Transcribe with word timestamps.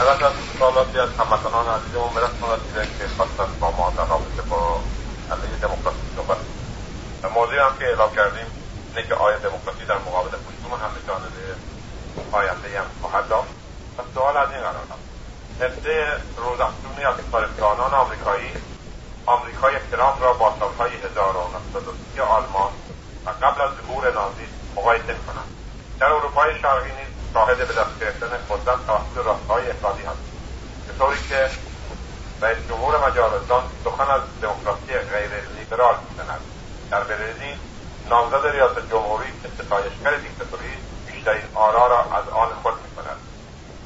البته 0.00 0.26
از 0.26 0.32
سوالاتی 0.58 0.98
از 0.98 1.08
هموطنان 1.18 1.66
عزیزمون 1.66 2.14
برسمان 2.14 2.50
رسیده 2.60 2.88
که 2.98 3.08
خواستن 3.16 3.58
با 3.60 3.70
ما 3.70 3.92
در 3.96 4.04
رابطه 4.04 4.42
با 4.42 4.80
علیه 5.30 5.56
دموکراسی 5.62 5.98
صحبت 6.16 6.36
موضوعی 7.34 7.58
هم 7.58 7.78
که 7.78 7.84
اعلام 7.84 8.14
کردیم 8.14 8.46
اینه 8.88 9.08
که 9.08 9.14
آیا 9.14 9.38
دموکراسی 9.38 9.84
در 9.84 9.98
مقابل 9.98 10.28
هجوم 10.28 10.72
همه 10.74 10.98
جانبه 11.08 11.54
آینده 12.32 12.80
هم 12.80 12.86
خواهد 13.00 13.28
داشت. 13.28 13.48
و 13.98 14.02
سوال 14.14 14.36
از 14.36 14.50
این 14.50 14.60
قرار 14.60 14.86
هست 14.90 15.04
حفظه 15.60 16.06
روزافزونی 16.36 17.04
از 17.04 17.14
سایستانان 17.32 17.94
آمریکایی 17.94 18.50
آمریکای 19.26 19.74
کرام 19.90 20.20
را 20.20 20.32
با 20.32 20.54
سالهای 20.60 20.90
1930 20.96 22.20
آلمان 22.20 22.72
و 23.26 23.30
قبل 23.30 23.60
از 23.60 23.70
ظهور 23.86 24.12
نازی 24.12 24.46
مقایسه 24.76 25.14
کنند 25.26 25.48
در 26.00 26.06
اروپای 26.06 26.60
شرقی 26.60 26.90
شاهد 27.34 27.58
به 27.58 27.64
دست 27.64 28.00
گرفتن 28.00 28.26
قدرت 28.50 28.86
توسط 28.86 29.26
راستهای 29.26 29.70
افرادی 29.70 30.02
هست. 30.02 30.18
به 30.86 30.92
طوری 30.98 31.18
که 31.28 31.50
رئیس 32.42 32.58
جمهور 32.68 33.08
مجارستان 33.10 33.62
سخن 33.84 34.10
از 34.10 34.20
دموکراسی 34.42 34.92
غیر 35.12 35.30
لیبرال 35.56 35.94
می‌زند. 36.10 36.40
در 36.90 37.04
برزیل 37.04 37.58
نامزد 38.10 38.46
ریاست 38.46 38.90
جمهوری 38.90 39.32
که 39.42 39.48
ستایشگر 39.64 40.16
دیکتاتوری 40.16 40.72
بیشترین 41.06 41.42
آرا 41.54 41.86
را 41.86 42.00
از 42.00 42.28
آن 42.28 42.48
خود 42.62 42.74
می‌کند. 42.82 43.16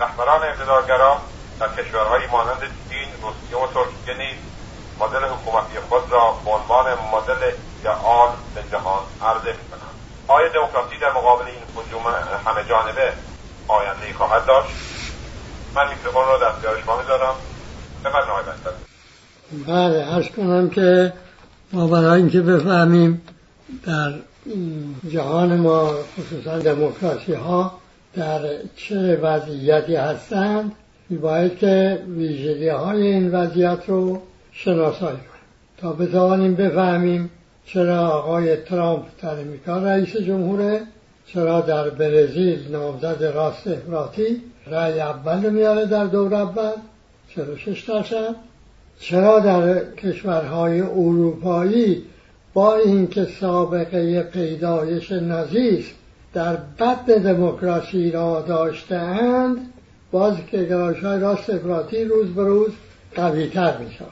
رهبران 0.00 0.42
اقتدارگرا 0.42 1.18
در 1.60 1.68
کشورهایی 1.68 2.26
مانند 2.26 2.60
چین 2.88 3.08
روسیه 3.22 3.58
و 3.58 3.66
ترکیه 3.66 4.14
نیز 4.14 4.38
مدل 5.00 5.24
حکومتی 5.24 5.80
خود 5.88 6.12
را 6.12 6.32
به 6.44 6.50
عنوان 6.50 6.86
مدل 7.12 7.42
ایدئال 7.76 8.30
به 8.54 8.62
جهان 8.72 9.02
عرضه 9.22 9.52
می‌کنند. 9.52 9.94
آیا 10.28 10.48
دموکراسی 10.48 10.98
در 10.98 11.12
مقابل 11.12 11.46
این 11.46 11.62
هجوم 11.76 12.02
همه 12.46 12.64
جانبه؟ 12.64 13.12
آینده 13.68 14.06
ای 14.06 14.12
خواهد 14.12 14.46
داشت. 14.46 14.68
من 15.74 15.88
میکروفون 15.88 16.22
رو 16.22 16.38
دستیار 16.46 16.80
شما 16.84 17.00
می‌ذارم. 17.00 17.34
بفرمایید 18.04 18.46
آقای 18.48 18.74
بله 19.66 20.14
ارز 20.14 20.28
کنم 20.28 20.70
که 20.70 21.12
ما 21.72 21.86
برای 21.86 22.20
اینکه 22.20 22.40
بفهمیم 22.40 23.22
در 23.86 24.14
جهان 25.08 25.56
ما 25.56 25.94
خصوصا 26.18 26.58
دموکراسی 26.58 27.32
ها 27.32 27.78
در 28.14 28.40
چه 28.76 29.16
وضعیتی 29.16 29.96
هستند 29.96 30.72
باید 31.10 31.58
که 31.58 32.04
ویژگی 32.08 32.68
های 32.68 33.06
این 33.06 33.30
وضعیت 33.34 33.78
رو 33.86 34.22
شناسایی 34.52 35.16
کنیم. 35.16 35.28
تا 35.78 35.92
بتوانیم 35.92 36.54
بفهمیم 36.54 37.30
چرا 37.66 38.08
آقای 38.08 38.56
ترامپ 38.56 39.04
در 39.22 39.40
امریکا 39.40 39.78
رئیس 39.78 40.16
جمهوره 40.16 40.82
چرا 41.32 41.60
در 41.60 41.90
برزیل 41.90 42.68
نامزد 42.70 43.32
راست 43.34 43.66
افراطی 43.66 44.42
رأی 44.66 45.00
اول 45.00 45.50
میاره 45.50 45.86
در 45.86 46.04
دور 46.04 46.34
اول؟ 46.34 46.72
چرا 47.28 47.56
شش 47.56 47.84
درصد 47.88 48.34
چرا 48.98 49.40
در 49.40 49.94
کشورهای 49.94 50.80
اروپایی 50.80 52.02
با 52.54 52.76
اینکه 52.76 53.24
سابقه 53.40 54.22
پیدایش 54.22 55.12
نازیسم 55.12 55.94
در 56.34 56.56
بد 56.56 57.04
دموکراسی 57.04 58.10
را 58.10 58.44
داشتهاند 58.48 59.56
باز 60.10 60.36
که 60.50 60.64
گرایش 60.64 61.04
های 61.04 61.20
راست 61.20 61.50
افراطی 61.50 62.04
روز 62.04 62.26
به 62.34 62.44
روز 62.44 62.70
قوی 63.14 63.46
تر 63.46 63.78
می 63.78 63.90
شود 63.90 64.08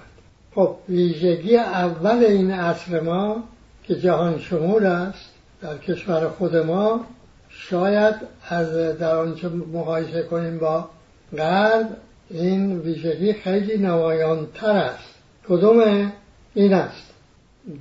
خب 0.54 0.76
ویژگی 0.88 1.56
اول 1.56 2.24
این 2.24 2.50
عصر 2.50 3.00
ما 3.00 3.44
که 3.84 3.94
جهان 3.94 4.38
شمول 4.38 4.86
است 4.86 5.35
در 5.62 5.78
کشور 5.78 6.28
خود 6.28 6.56
ما 6.56 7.04
شاید 7.48 8.14
از 8.48 8.98
در 8.98 9.16
آنچه 9.16 9.48
مقایسه 9.48 10.22
کنیم 10.22 10.58
با 10.58 10.88
غرب 11.36 11.96
این 12.30 12.78
ویژگی 12.78 13.32
خیلی 13.32 13.78
نمایانتر 13.78 14.70
است. 14.70 15.14
کدوم 15.48 16.12
این 16.54 16.74
است. 16.74 17.06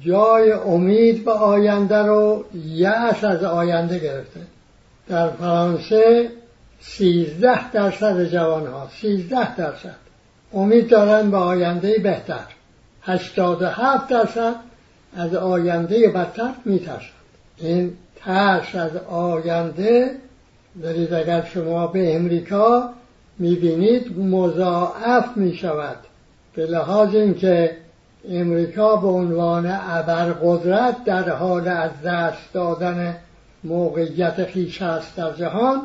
جای 0.01 0.51
امید 0.51 1.25
به 1.25 1.31
آینده 1.31 1.97
رو 1.97 2.45
یأس 2.53 3.23
از 3.23 3.43
آینده 3.43 3.99
گرفته. 3.99 4.39
در 5.07 5.29
فرانسه 5.29 6.31
سیزده 6.79 7.71
درصد 7.71 8.25
جوان 8.25 8.67
ها 8.67 8.87
سیزده 9.01 9.55
درصد 9.55 9.95
امید 10.53 10.89
دارن 10.89 11.31
به 11.31 11.37
آینده 11.37 11.99
بهتر. 11.99 12.45
هشتاد 13.01 13.61
و 13.61 13.65
هفت 13.67 14.09
درصد 14.09 14.55
از 15.17 15.35
آینده 15.35 16.09
بدتر 16.09 16.51
میترسند 16.65 17.24
این 17.57 17.93
ترس 18.15 18.75
از 18.75 18.97
آینده 18.97 20.11
دارید 20.81 21.13
اگر 21.13 21.43
شما 21.53 21.87
به 21.87 22.15
امریکا 22.15 22.89
می‌بینید 23.39 24.19
مضاعف 24.19 25.37
می‌شود. 25.37 25.97
به 26.53 26.65
لحاظ 26.65 27.15
اینکه 27.15 27.77
امریکا 28.29 28.95
به 28.95 29.07
عنوان 29.07 29.65
ابرقدرت 29.89 31.03
در 31.03 31.29
حال 31.29 31.67
از 31.67 31.91
دست 32.05 32.53
دادن 32.53 33.17
موقعیت 33.63 34.45
خیش 34.45 34.81
است 34.81 35.15
در 35.15 35.33
جهان 35.33 35.81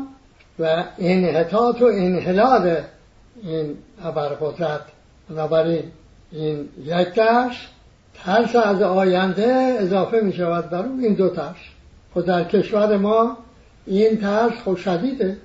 و 0.58 0.84
انحطاط 0.98 1.82
و 1.82 1.84
انحلال 1.84 2.76
این 3.42 3.76
ابرقدرت. 4.04 4.80
بنابراین 5.30 5.82
این 6.32 6.68
یک 6.84 7.08
ترس 7.08 7.56
ترس 8.24 8.56
از 8.56 8.82
آینده 8.82 9.76
اضافه 9.78 10.20
می 10.20 10.32
شود 10.32 10.70
بر 10.70 10.84
این 11.02 11.14
دو 11.14 11.28
ترس. 11.28 11.56
خود 12.12 12.26
در 12.26 12.44
کشور 12.44 12.96
ما 12.96 13.36
این 13.86 14.16
ترس 14.20 14.52
خود 14.64 14.76
شدیده. 14.76 15.36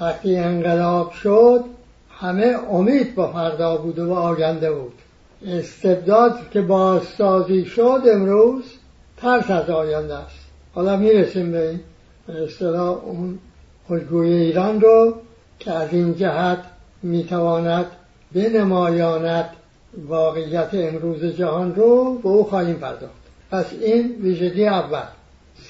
وقتی 0.00 0.36
انقلاب 0.36 1.12
شد 1.12 1.64
همه 2.10 2.56
امید 2.70 3.14
با 3.14 3.32
فردا 3.32 3.76
بود 3.76 3.98
و 3.98 4.14
آینده 4.14 4.72
بود. 4.72 4.92
استبداد 5.46 6.50
که 6.50 6.60
بازسازی 6.60 7.64
شد 7.64 8.02
امروز 8.12 8.64
ترس 9.16 9.50
از 9.50 9.70
آینده 9.70 10.14
است. 10.14 10.44
حالا 10.74 10.96
می‌رسیم 10.96 11.52
به 11.52 11.80
اصطلاح 12.28 13.04
اون 13.04 13.38
الگوی 13.90 14.32
ایران 14.32 14.80
رو 14.80 15.14
که 15.58 15.72
از 15.72 15.88
این 15.92 16.14
جهت 16.14 16.58
می‌تواند 17.02 17.86
بنمایاند 18.34 19.50
واقعیت 20.08 20.68
امروز 20.72 21.24
جهان 21.24 21.74
رو 21.74 22.18
به 22.22 22.28
او 22.28 22.44
خواهیم 22.44 22.74
پرداخت. 22.74 23.14
پس 23.50 23.66
این 23.80 24.14
ویژگی 24.22 24.66
اول. 24.66 25.02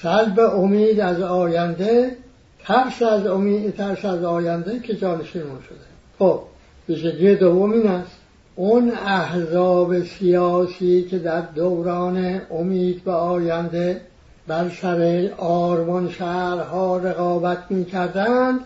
سلب 0.02 0.40
امید 0.40 1.00
از 1.00 1.20
آینده 1.20 2.16
ترس 2.64 3.02
از 3.02 3.26
امید 3.26 3.76
ترس 3.76 4.04
از 4.04 4.24
آینده 4.24 4.78
که 4.78 4.94
جانشینمون 4.94 5.58
شده. 5.68 5.78
خب 6.18 6.40
ویژگی 6.88 7.34
دوم 7.34 7.72
این 7.72 7.86
است. 7.86 8.16
اون 8.56 8.92
احزاب 9.06 10.02
سیاسی 10.02 11.02
که 11.02 11.18
در 11.18 11.40
دوران 11.40 12.40
امید 12.50 13.04
به 13.04 13.12
آینده 13.12 14.00
بر 14.46 14.68
سر 14.68 15.30
آرمان 15.38 16.08
شهرها 16.08 16.96
رقابت 16.96 17.58
می 17.70 17.84
کردند 17.84 18.60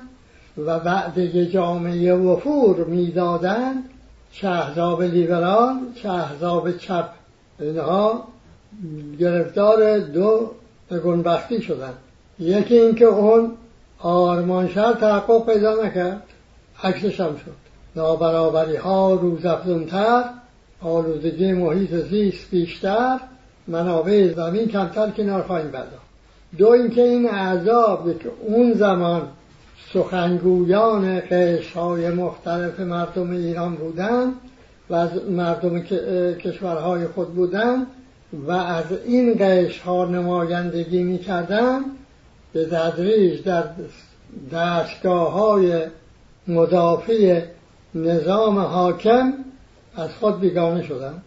و 0.58 0.70
وعده 0.70 1.46
جامعه 1.46 2.14
وفور 2.14 2.84
می‌دادند 2.84 3.87
چه 4.32 4.48
احزاب 4.48 5.02
لیبرال 5.02 5.74
احزاب 6.04 6.76
چپ. 6.76 7.08
اینها 7.60 8.24
گرفتار 9.18 9.98
دو 9.98 10.50
گنبختی 11.04 11.62
شدن. 11.62 11.92
یکی 12.38 12.78
اینکه 12.78 13.04
اون 13.04 13.52
آرمانشهر 13.98 14.92
تحقق 14.92 15.46
پیدا 15.46 15.84
نکرد 15.84 16.22
عکسش 16.82 17.20
هم 17.20 17.36
شد. 17.36 17.68
نابرابری 17.96 18.76
ها 18.76 19.14
روزافزونتر 19.14 20.24
آلودگی 20.82 21.52
محیط 21.52 21.94
زیست 21.94 22.50
بیشتر 22.50 23.20
منابع 23.66 24.32
زمین 24.32 24.68
کمتر 24.68 25.10
کنار 25.10 25.42
خواهیم 25.42 25.70
پرداخت. 25.70 26.08
دو 26.58 26.68
اینکه 26.68 27.02
این 27.02 27.30
اعذاب 27.30 28.18
که 28.18 28.30
اون 28.46 28.72
زمان 28.72 29.28
سخنگویان 29.92 31.22
های 31.74 32.10
مختلف 32.10 32.80
مردم 32.80 33.30
ایران 33.30 33.74
بودند 33.74 34.32
و 34.90 34.94
از 34.94 35.10
مردم 35.30 35.80
کشورهای 36.34 37.06
خود 37.06 37.34
بودند 37.34 37.86
و 38.32 38.50
از 38.50 38.84
این 39.06 39.36
قش 39.40 39.80
ها 39.80 40.04
نمایندگی 40.04 41.02
می‌کردند. 41.02 41.84
به 42.52 42.66
تدریج 42.66 43.42
در 43.42 43.64
دستگاه 44.52 45.32
های 45.32 45.82
مدافع 46.48 47.42
نظام 47.94 48.58
حاکم 48.58 49.32
از 49.96 50.10
خود 50.14 50.40
بیگانه 50.40 50.82
شدن 50.82 51.22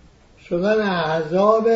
شدن 0.49 0.81
احزاب 0.81 1.69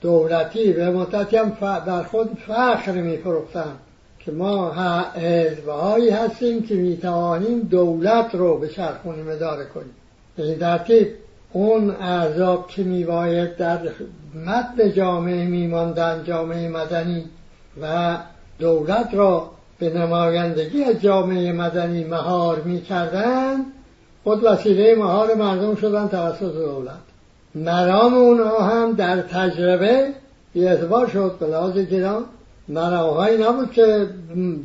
دولتی 0.00 0.72
به 0.72 0.90
مدتی 0.90 1.36
هم 1.36 1.56
در 1.86 2.02
خود 2.02 2.38
فخر 2.46 2.92
میفروختند. 2.92 3.78
که 4.20 4.32
ما 4.32 4.72
حزبهایی 5.14 6.10
هستیم 6.10 6.62
که 6.62 6.74
می‌توانیم 6.74 7.60
دولت 7.60 8.34
رو 8.34 8.58
به 8.58 8.68
چرخونیم 8.68 9.28
اداره 9.28 9.64
کنیم. 9.64 9.94
به 10.36 10.42
این 10.42 10.58
ترتیب 10.58 11.08
اون 11.52 11.90
اعضاب 11.90 12.68
که 12.68 12.82
میباید 12.82 13.56
در 13.56 13.78
مد 14.46 14.88
جامعه 14.88 15.44
میماندن 15.46 16.24
جامعه 16.24 16.68
مدنی 16.68 17.24
و 17.82 18.16
دولت 18.58 19.08
را 19.12 19.50
به 19.78 19.90
نمایندگی 19.90 20.84
از 20.84 21.00
جامعه 21.00 21.52
مدنی 21.52 22.04
مهار 22.04 22.60
می‌کردن 22.60 23.56
خود 24.24 24.44
وسیله 24.44 24.94
مهار 24.94 25.34
مردم 25.34 25.74
شدن 25.74 26.08
توسط 26.08 26.52
دولت. 26.54 26.92
مرام 27.54 28.14
اونها 28.14 28.58
هم 28.58 28.92
در 28.92 29.22
تجربه 29.22 30.08
اعتبار 30.54 31.06
شد 31.06 31.36
به 31.40 31.46
لحاظ 31.46 31.78
گران 31.78 32.24
مرامهایی 32.68 33.38
نبود 33.38 33.72
که 33.72 34.06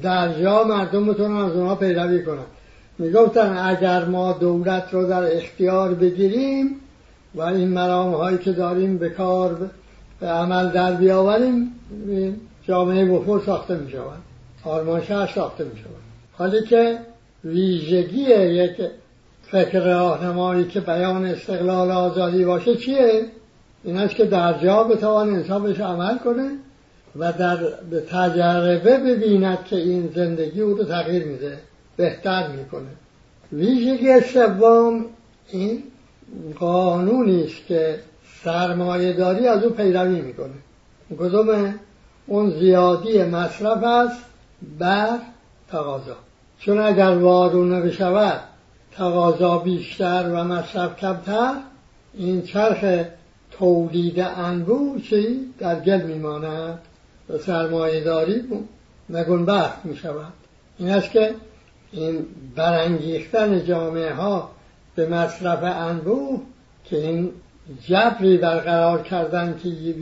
در 0.01 0.41
جا 0.41 0.63
مردم 0.63 1.05
بتونن 1.05 1.35
از 1.35 1.51
اونها 1.51 1.75
پیروی 1.75 2.23
کنن 2.23 2.45
می‌گفتن 2.99 3.57
اگر 3.57 4.05
ما 4.05 4.33
دولت 4.33 4.83
رو 4.91 5.07
در 5.07 5.37
اختیار 5.37 5.93
بگیریم 5.93 6.75
و 7.35 7.41
این 7.41 7.67
مرام 7.67 8.13
هایی 8.13 8.37
که 8.37 8.51
داریم 8.51 8.97
به 8.97 9.09
کار 9.09 9.69
به 10.19 10.27
عمل 10.27 10.69
در 10.69 10.93
بیاوریم 10.93 11.71
جامعه 12.67 13.05
بفور 13.05 13.41
ساخته 13.45 13.75
می 13.75 13.91
شود 13.91 14.19
آرمان 14.63 15.03
شهر 15.03 15.31
ساخته 15.35 15.63
می 15.63 15.77
شود 15.77 16.03
حالی 16.33 16.61
که 16.61 16.97
ویژگی 17.43 18.21
یک 18.33 18.77
فکر 19.43 19.79
راهنمایی 19.79 20.65
که 20.65 20.79
بیان 20.79 21.25
استقلال 21.25 21.91
آزادی 21.91 22.45
باشه 22.45 22.75
چیه؟ 22.75 23.25
این 23.83 23.97
است 23.97 24.15
که 24.15 24.25
در 24.25 24.63
جا 24.63 24.83
بتوان 24.83 25.29
انسان 25.29 25.63
بهش 25.63 25.79
عمل 25.79 26.17
کنه. 26.17 26.49
و 27.15 27.33
در 27.33 27.57
به 27.89 28.01
تجربه 28.01 28.97
ببیند 28.97 29.65
که 29.65 29.75
این 29.75 30.11
زندگی 30.15 30.61
او 30.61 30.73
رو 30.73 30.83
تغییر 30.83 31.23
میده 31.23 31.59
بهتر 31.97 32.47
می‌کنه. 32.47 32.89
ویژگی 33.51 34.21
سوم 34.21 35.05
این 35.49 35.83
قانونی 36.59 37.43
است 37.43 37.67
که 37.67 37.99
سرمایه 38.43 39.13
داری 39.13 39.47
از 39.47 39.63
او 39.63 39.69
پیروی 39.69 40.21
می‌کنه. 40.21 40.53
کدوم؟ 41.19 41.75
اون 42.27 42.49
زیادی 42.49 43.23
مصرف 43.23 43.83
است 43.83 44.23
بر 44.79 45.19
تقاضا. 45.71 46.15
چون 46.59 46.79
اگر 46.79 47.11
وارونه 47.11 47.81
بشود 47.81 48.41
تقاضا 48.91 49.57
بیشتر 49.57 50.31
و 50.33 50.43
مصرف 50.43 50.97
کمتر 50.97 51.53
این 52.13 52.41
چرخ 52.41 53.05
تولید 53.51 54.19
انبوه 54.19 55.01
چی 55.01 55.53
در 55.59 55.79
گل 55.79 56.01
میماند. 56.01 56.79
و 57.29 57.37
سرمایه 57.37 58.03
داری 58.03 58.43
نگونبخت 59.09 59.85
می 59.85 59.97
شود 59.97 60.33
این 60.77 60.89
است 60.89 61.11
که 61.11 61.35
این 61.91 62.25
برانگیختن 62.55 63.65
جامعه 63.65 64.13
ها 64.13 64.51
به 64.95 65.07
مصرف 65.09 65.63
انبوه 65.63 66.41
که 66.85 66.97
این 66.97 67.31
جبری 67.87 68.37
برقرار 68.37 69.01
کردن 69.01 69.59
که 69.63 69.95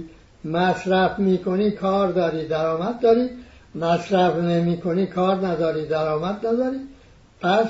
مصرف 0.45 1.19
می‌کنی 1.19 1.71
کار 1.71 2.11
داری 2.11 2.47
درآمد 2.47 2.99
داری. 2.99 3.29
مصرف 3.75 4.35
نمی 4.35 4.77
کنی 4.77 5.05
کار 5.05 5.47
نداری 5.47 5.85
درآمد 5.85 6.47
نداری. 6.47 6.79
پس 7.41 7.67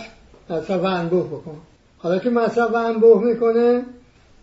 مصرف 0.49 0.83
انبوه 0.83 1.27
بکن. 1.27 1.57
حالا 1.97 2.19
که 2.19 2.29
مصرف 2.29 2.75
انبوه 2.75 3.23
می‌کنه 3.23 3.81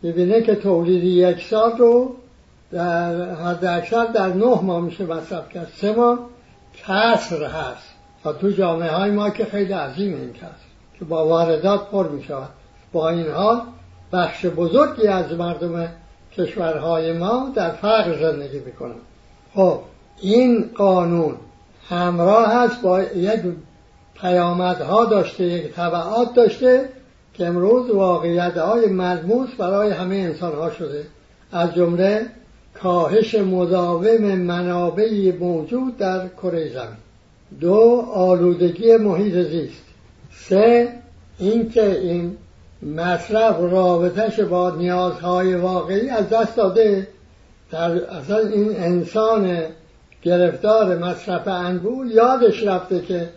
ببینه 0.02 0.42
که 0.42 0.54
تولید 0.54 1.04
یک 1.04 1.46
سال 1.50 1.78
رو 1.78 2.16
در 2.72 3.34
حد 3.34 3.64
اکثر 3.64 4.04
در 4.04 4.26
نه 4.26 4.60
ماه 4.62 4.80
میشه 4.80 5.04
مصرف 5.04 5.48
کرد. 5.48 5.72
سه 5.76 5.92
ماه 5.92 6.18
کسر 6.74 7.44
هست. 7.44 7.88
و 8.24 8.32
تو 8.32 8.50
جامعه 8.50 8.90
های 8.90 9.10
ما 9.10 9.30
که 9.30 9.44
خیلی 9.44 9.72
عظیم 9.72 10.14
این 10.14 10.32
کسر 10.32 10.68
که 10.98 11.04
با 11.04 11.26
واردات 11.26 11.90
پر 11.90 12.08
می 12.08 12.22
شود 12.22 12.48
با 12.92 13.08
این 13.08 13.30
حال 13.30 13.60
بخش 14.12 14.46
بزرگی 14.46 15.06
از 15.06 15.32
مردم 15.32 15.88
کشورهای 16.32 17.12
ما 17.12 17.52
در 17.54 17.70
فقر 17.70 18.18
زندگی 18.18 18.58
می‌کنن. 18.58 18.94
خب 19.54 19.80
این 20.20 20.70
قانون 20.74 21.34
همراه 21.88 22.52
هست 22.52 22.82
با 22.82 23.02
یک 23.02 23.40
پیامدها 24.14 25.04
داشته 25.04 25.44
یک 25.44 25.72
طبعات 25.74 26.34
داشته 26.34 26.88
که 27.34 27.46
امروز 27.46 27.90
واقعیت 27.90 28.56
های 28.56 28.86
ملموس 28.86 29.54
برای 29.58 29.90
همه 29.90 30.16
انسان 30.16 30.52
ها 30.52 30.70
شده. 30.70 31.06
از 31.52 31.74
جمله 31.74 32.26
کاهش 32.82 33.34
مداوم 33.34 34.34
منابعی 34.34 35.32
موجود 35.32 35.96
در 35.96 36.28
کره 36.28 36.72
زمین. 36.72 36.96
دو 37.60 38.04
آلودگی 38.14 38.96
محیط 38.96 39.34
زیست. 39.34 39.82
سه 40.32 40.92
اینکه 41.38 41.98
این 42.00 42.36
مصرف 42.82 43.56
رابطش 43.60 44.40
با 44.40 44.70
نیازهای 44.70 45.54
واقعی 45.54 46.08
از 46.08 46.28
دست 46.28 46.56
داده 46.56 47.08
در 47.70 48.04
اصلا 48.04 48.38
این 48.38 48.76
انسان 48.76 49.60
گرفتار 50.22 50.98
مصرف 50.98 51.48
انگور 51.48 52.06
یادش 52.06 52.62
رفته 52.62 53.00
که 53.00 53.28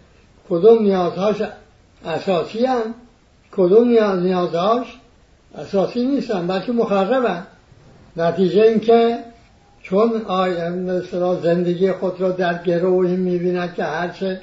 کدوم 0.50 0.84
نیازهاش 0.84 1.42
اساسی 2.06 2.66
هم 2.66 2.94
کدوم 3.52 3.88
نیازهاش 4.20 4.88
اساسی 5.56 6.06
نیستن 6.06 6.48
بلکه 6.48 6.72
مخربن. 6.72 7.48
نتیجه 8.18 8.62
اینکه 8.62 9.18
چون 9.92 10.22
مثلا 10.72 11.36
زندگی 11.36 11.92
خود 11.92 12.22
را 12.22 12.32
در 12.32 12.64
گروهی 12.64 13.16
می‌بیند 13.16 13.74
که 13.74 13.84
هرچه 13.84 14.42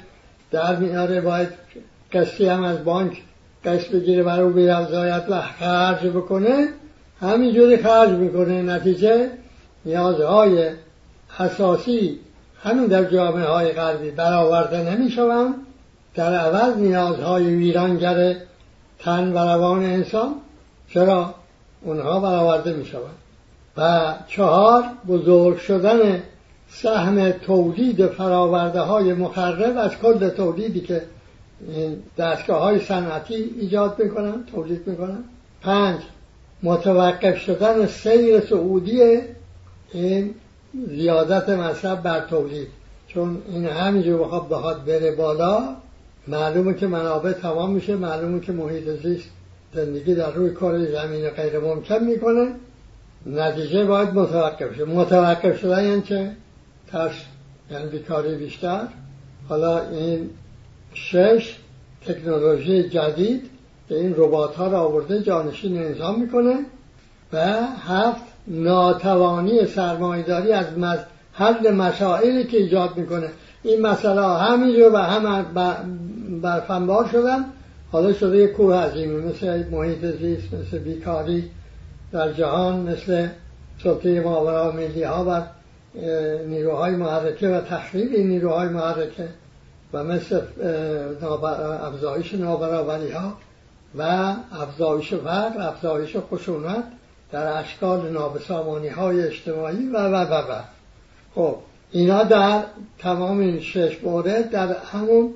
در 0.51 0.75
میاره 0.75 1.21
باید 1.21 1.47
قسطی 2.13 2.45
هم 2.45 2.63
از 2.63 2.83
بانک 2.83 3.21
قسط 3.65 3.91
بگیره 3.91 4.23
برای 4.23 4.41
او 4.41 4.49
بیرزایت 4.49 5.23
و 5.29 5.41
خرج 5.41 6.07
بکنه 6.07 6.67
همینجوری 7.21 7.77
خرج 7.77 8.09
می‌کنه. 8.09 8.61
نتیجه 8.61 9.29
نیازهای 9.85 10.69
اساسی 11.39 12.19
همین 12.63 12.85
در 12.85 13.03
جامعه 13.03 13.45
های 13.45 13.71
غربی 13.71 14.11
برآورده 14.11 14.95
نمی‌شوند. 14.95 15.53
در 16.15 16.35
عوض 16.35 16.77
نیازهای 16.77 17.55
ویرانگر 17.55 18.35
تن 18.99 19.33
و 19.33 19.37
روان 19.37 19.83
انسان 19.83 20.35
چرا 20.89 21.33
اونها 21.81 22.19
برآورده 22.19 22.73
می‌شوند؟ 22.73 23.28
و 23.77 24.13
چهار 24.27 24.83
بزرگ 25.07 25.57
شدن 25.57 26.23
سهم 26.69 27.31
تولید 27.31 28.07
فراورده 28.07 28.79
های 28.79 29.13
مخرب 29.13 29.77
از 29.77 29.91
کل 29.97 30.29
تولیدی 30.29 30.81
که 30.81 31.01
دستگاه 32.17 32.61
های 32.61 32.79
صنعتی 32.79 33.35
ایجاد 33.59 33.95
می‌کنن 34.03 34.43
تولید 34.51 34.87
می‌کنن. 34.87 35.23
پنج 35.61 35.99
متوقف 36.63 37.37
شدن 37.37 37.85
سیر 37.85 38.39
سعودی 38.39 39.01
این 39.93 40.33
زیادت 40.87 41.49
مصرف 41.49 41.99
بر 41.99 42.19
تولید. 42.19 42.67
چون 43.07 43.41
این 43.47 43.65
همینجور 43.65 44.19
بخواد 44.21 44.49
بخواد 44.49 44.85
بره 44.85 45.15
بالا 45.15 45.75
معلومه 46.27 46.73
که 46.73 46.87
منابع 46.87 47.31
تمام 47.31 47.71
میشه 47.71 47.95
معلومه 47.95 48.39
که 48.39 48.51
محیط 48.51 48.89
زیست 49.03 49.29
زندگی 49.73 50.15
در 50.15 50.31
روی 50.31 50.53
کره 50.53 50.91
زمین 50.91 51.29
غیر 51.29 51.59
ممکن 51.59 52.03
می‌کنه. 52.03 52.51
نتیجه 53.25 53.85
باید 53.85 54.13
متوقف 54.13 54.75
شد 54.75 54.87
متوقف 54.87 55.59
شدن 55.59 55.83
یعنی 55.83 56.01
چه؟ 56.01 56.31
ترس 56.91 57.13
یعنی 57.71 57.85
بیکاری 57.89 58.35
بیشتر. 58.35 58.87
حالا 59.49 59.89
این 59.89 60.29
شش 60.93 61.55
تکنولوژی 62.05 62.89
جدید 62.89 63.49
که 63.89 63.95
این 63.95 64.13
ربات 64.17 64.55
ها 64.55 64.67
را 64.67 64.79
آورده 64.79 65.21
جانشین 65.21 65.77
انسان 65.77 66.19
می‌کنه. 66.19 66.55
و 67.33 67.37
هفت 67.87 68.23
ناتوانی 68.47 69.65
سرمایداری 69.65 70.51
از 70.51 70.77
مز... 70.77 70.99
حل 71.33 71.71
مسائلی 71.71 72.43
که 72.43 72.57
ایجاد 72.57 72.97
می‌کنه. 72.97 73.29
این 73.63 73.81
مسئله 73.81 74.21
همینجور 74.21 74.93
و 74.93 74.97
هم 74.97 75.45
برفنبار 76.41 77.09
شدن. 77.11 77.45
حالا 77.91 78.13
شده 78.13 78.37
یک 78.37 78.51
کوه 78.51 78.75
عظیمی 78.75 79.21
مثل 79.21 79.69
محیط 79.71 80.05
زیست 80.05 80.53
مثل 80.53 80.77
بیکاری. 80.77 81.51
در 82.11 82.33
جهان 82.33 82.79
مثل 82.79 83.27
سلطه 83.83 84.21
ماورا 84.21 84.71
ملی 84.71 85.03
ها 85.03 85.25
و 85.29 85.41
نیروهای 86.47 86.95
محرکه 86.95 87.49
و 87.49 87.61
تخریب 87.61 88.19
نیروهای 88.19 88.69
محرکه 88.69 89.29
و 89.93 90.03
مثل 90.03 90.41
افزایش 91.81 92.33
نابرابری 92.33 93.11
ها 93.11 93.33
و 93.97 94.01
افزایش 94.51 95.13
فقر 95.13 95.61
افزایش 95.61 96.17
خشونت 96.31 96.83
در 97.31 97.59
اشکال 97.59 98.09
نابسامانی 98.09 98.87
های 98.87 99.23
اجتماعی 99.23 99.89
و 99.89 99.97
و 99.97 100.15
و 100.15 100.33
و. 100.33 100.61
خب 101.35 101.55
اینا 101.91 102.23
در 102.23 102.63
تمام 102.99 103.39
این 103.39 103.59
شش 103.59 103.97
مورد 104.03 104.49
در 104.49 104.75
همون 104.91 105.33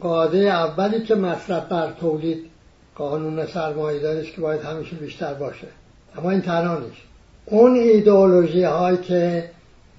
قاعده 0.00 0.38
اولی 0.38 1.02
که 1.02 1.14
مصرف 1.14 1.68
بر 1.68 1.92
تولید 2.00 2.50
قانون 2.94 3.46
سرمایه 3.46 4.22
که 4.22 4.40
باید 4.40 4.60
همیشه 4.60 4.96
بیشتر 4.96 5.34
باشه. 5.34 5.66
اما 6.18 6.30
این 6.30 6.40
تنها 6.42 6.78
نیست. 6.78 7.02
اون 7.46 7.74
ایدئولوژی 7.74 8.62
هایی 8.62 8.98
که 8.98 9.50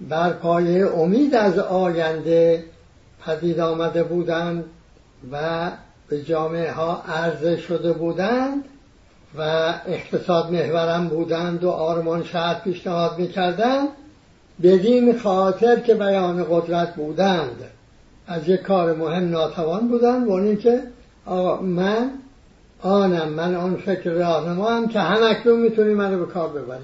بر 0.09 0.29
پایه 0.29 0.87
امید 0.87 1.35
از 1.35 1.59
آینده 1.59 2.63
پدید 3.25 3.59
آمده 3.59 4.03
بودند 4.03 4.63
و 5.31 5.69
به 6.07 6.21
جامعه 6.21 6.71
ها 6.71 7.03
عرضه 7.07 7.57
شده 7.57 7.93
بودند 7.93 8.63
و 9.37 9.73
اقتصاد 9.87 10.51
محورم 10.51 11.07
بودند 11.07 11.63
و 11.63 11.69
آرمان 11.69 12.23
شهر 12.23 12.59
پیشنهاد 12.63 13.19
می‌کردند 13.19 13.87
بدین 14.63 15.19
خاطر 15.19 15.79
که 15.79 15.95
بیان 15.95 16.45
قدرت 16.49 16.95
بودند. 16.95 17.63
از 18.27 18.49
یک 18.49 18.61
کار 18.61 18.95
مهم 18.95 19.29
ناتوان 19.29 19.87
بودند 19.87 20.27
و 20.27 20.31
اینکه 20.31 20.83
آقا 21.25 21.61
من 21.61 22.09
آنم 22.81 23.29
من 23.29 23.55
اون 23.55 23.75
فکر 23.75 24.09
راهنما 24.09 24.69
هم 24.69 24.87
که 24.87 24.99
همکنون 24.99 25.59
می‌تونی 25.59 25.93
منو 25.93 26.25
به 26.25 26.31
کار 26.31 26.49
ببری 26.49 26.79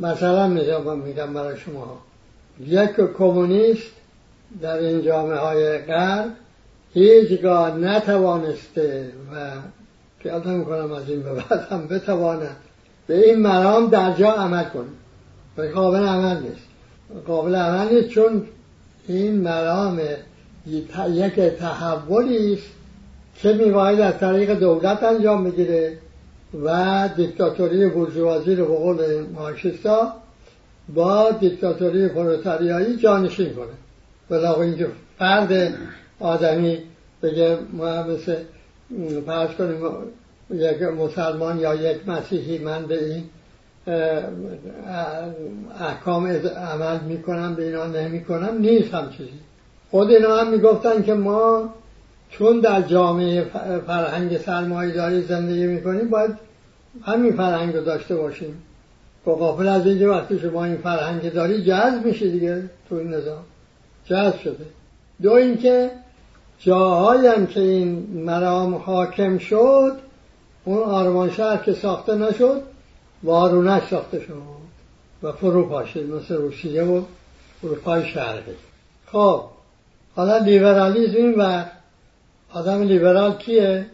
مثلا 0.00 0.48
میگم 0.48 0.98
میگم 0.98 1.34
برای 1.34 1.58
شما. 1.58 1.98
یک 2.60 2.90
کمونیست 3.18 3.92
در 4.62 4.76
این 4.76 5.02
جامعه 5.02 5.38
های 5.38 5.78
غرب 5.78 6.30
هیچگاه 6.94 7.76
نتوانسته 7.76 9.12
و 9.32 9.50
پیاده 10.18 10.50
می‌کنم 10.50 10.92
از 10.92 11.10
این 11.10 11.22
به 11.22 11.34
بعد 11.34 11.66
هم 11.70 11.86
بتواند 11.86 12.56
به 13.06 13.28
این 13.28 13.38
مرام 13.38 13.86
در 13.86 14.12
جا 14.12 14.32
عمل 14.32 14.64
کنه. 14.64 14.84
و 15.56 15.62
قابل 15.62 16.06
عمل 16.06 16.42
نیست. 16.42 16.66
قابل 17.26 17.54
عمل 17.54 17.94
نیست 17.94 18.08
چون 18.08 18.46
این 19.08 19.34
مرام 19.34 20.00
یک 20.66 21.40
تحولی 21.58 22.54
است 22.54 22.79
که 23.34 23.52
میباید 23.52 24.00
از 24.00 24.18
طریق 24.18 24.58
دولت 24.58 25.02
انجام 25.02 25.44
بگیره 25.44 25.98
و 26.64 27.08
دیکتاتوری 27.16 27.86
بورژوازی 27.86 28.54
رو 28.54 28.66
به 28.66 28.74
قول 28.74 29.26
مارکسیستا 29.34 30.12
با 30.94 31.30
دیکتاتوری 31.30 32.08
پرولتاریایی 32.08 32.96
جانشین 32.96 33.54
کنه. 33.54 33.66
بلاغ 34.30 34.58
اینکه 34.58 34.86
فرد 35.18 35.74
آدمی 36.20 36.78
بگه 37.22 37.58
ما 37.72 38.02
مثل 38.02 38.36
فرض 39.26 39.50
کنیم 39.50 39.82
یک 40.50 40.82
مسلمان 40.82 41.58
یا 41.58 41.74
یک 41.74 42.08
مسیحی 42.08 42.58
من 42.58 42.86
به 42.86 43.04
این 43.04 43.24
احکام 45.80 46.26
عمل 46.72 47.00
می‌کنم 47.00 47.54
به 47.54 47.64
اینا 47.64 47.86
نمی‌کنم 47.86 48.58
نیست 48.58 48.94
هم 48.94 49.10
چیزی 49.10 49.40
خود 49.90 50.10
اینا 50.10 50.36
هم 50.36 50.50
می‌گفتن 50.50 51.02
که 51.02 51.14
ما 51.14 51.74
چون 52.30 52.60
در 52.60 52.82
جامعه 52.82 53.44
فرهنگ 53.86 54.38
سرمایه 54.38 54.92
داری 54.94 55.22
زندگی 55.22 55.66
می‌کنیم 55.66 56.10
باید 56.10 56.30
همین 57.02 57.36
فرهنگ 57.36 57.76
رو 57.76 57.84
داشته 57.84 58.16
باشیم. 58.16 58.62
با 59.24 59.34
قابل 59.34 59.68
از 59.68 59.86
اینکه 59.86 60.06
وقتی 60.06 60.38
شما 60.38 60.64
این 60.64 60.76
فرهنگ 60.76 61.32
داری 61.32 61.64
جذب 61.64 62.04
میشه 62.04 62.30
دیگه 62.30 62.70
تو 62.88 62.94
این 62.94 63.14
نظام. 63.14 63.42
جذب 64.04 64.40
شده. 64.40 64.66
دو 65.22 65.32
اینکه 65.32 65.90
جاهایی 66.58 67.26
هم 67.26 67.46
که 67.46 67.60
این 67.60 68.06
مرام 68.24 68.74
حاکم 68.74 69.38
شد 69.38 69.92
اون 70.64 70.82
آرمان 70.82 71.30
شهر 71.30 71.56
که 71.56 71.72
ساخته 71.72 72.14
نشد 72.14 72.62
وارونش 73.22 73.82
ساخته 73.90 74.20
شد 74.20 74.32
و 75.22 75.32
فرو 75.32 75.68
پاشید 75.68 76.10
مثل 76.10 76.34
روسیه 76.34 76.82
و 76.82 77.02
اروپای 77.64 78.08
شرقی. 78.08 78.52
خب 79.06 79.44
حالا 80.16 80.38
لیبرالیزم 80.38 81.16
این 81.16 81.34
و 81.34 81.64
آدم 82.52 82.82
لیبرال 82.82 83.36
کیه؟ 83.36 83.86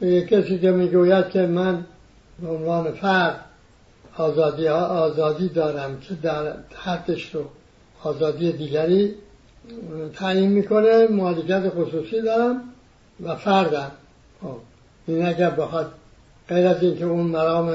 به 0.00 0.22
کسی 0.22 0.58
که 0.58 0.70
می‌گوید 0.70 1.28
که 1.28 1.46
من 1.46 1.84
به 2.42 2.48
عنوان 2.48 2.92
فرد 2.92 3.44
آزادی, 4.16 4.68
آزادی 4.68 5.48
دارم 5.48 6.00
که 6.00 6.14
در 6.14 6.52
حدش 6.74 7.34
رو 7.34 7.44
آزادی 8.02 8.52
دیگری 8.52 9.14
تعیین 10.14 10.50
می‌کنه 10.50 11.06
مالکیت 11.06 11.68
خصوصی 11.68 12.22
دارم 12.22 12.62
و 13.22 13.36
فردم 13.36 13.90
خب 14.42 14.56
این 15.06 15.26
اگر 15.26 15.50
بخواد 15.50 15.92
غیر 16.48 16.66
از 16.66 16.82
اینکه 16.82 17.04
اون 17.04 17.26
مرام 17.26 17.74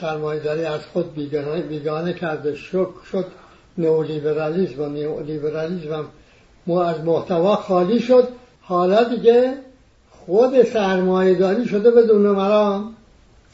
سرمایه 0.00 0.40
داری 0.40 0.64
از 0.64 0.80
خود 0.92 1.14
بیگانه, 1.14 1.62
بیگانه 1.62 2.12
کرده 2.12 2.54
شک 2.54 2.88
شد 3.12 3.26
نئولیبرالیسم 3.78 4.82
و 4.82 4.86
نئولیبرالیسم 4.86 6.04
از 6.68 7.00
محتوا 7.04 7.56
خالی 7.56 8.00
شد 8.00 8.28
حالا 8.68 9.04
دیگه 9.04 9.54
خود 10.10 10.62
سرمایه 10.62 11.34
داری 11.34 11.66
شده 11.66 11.90
بدون 11.90 12.22
مرام. 12.22 12.94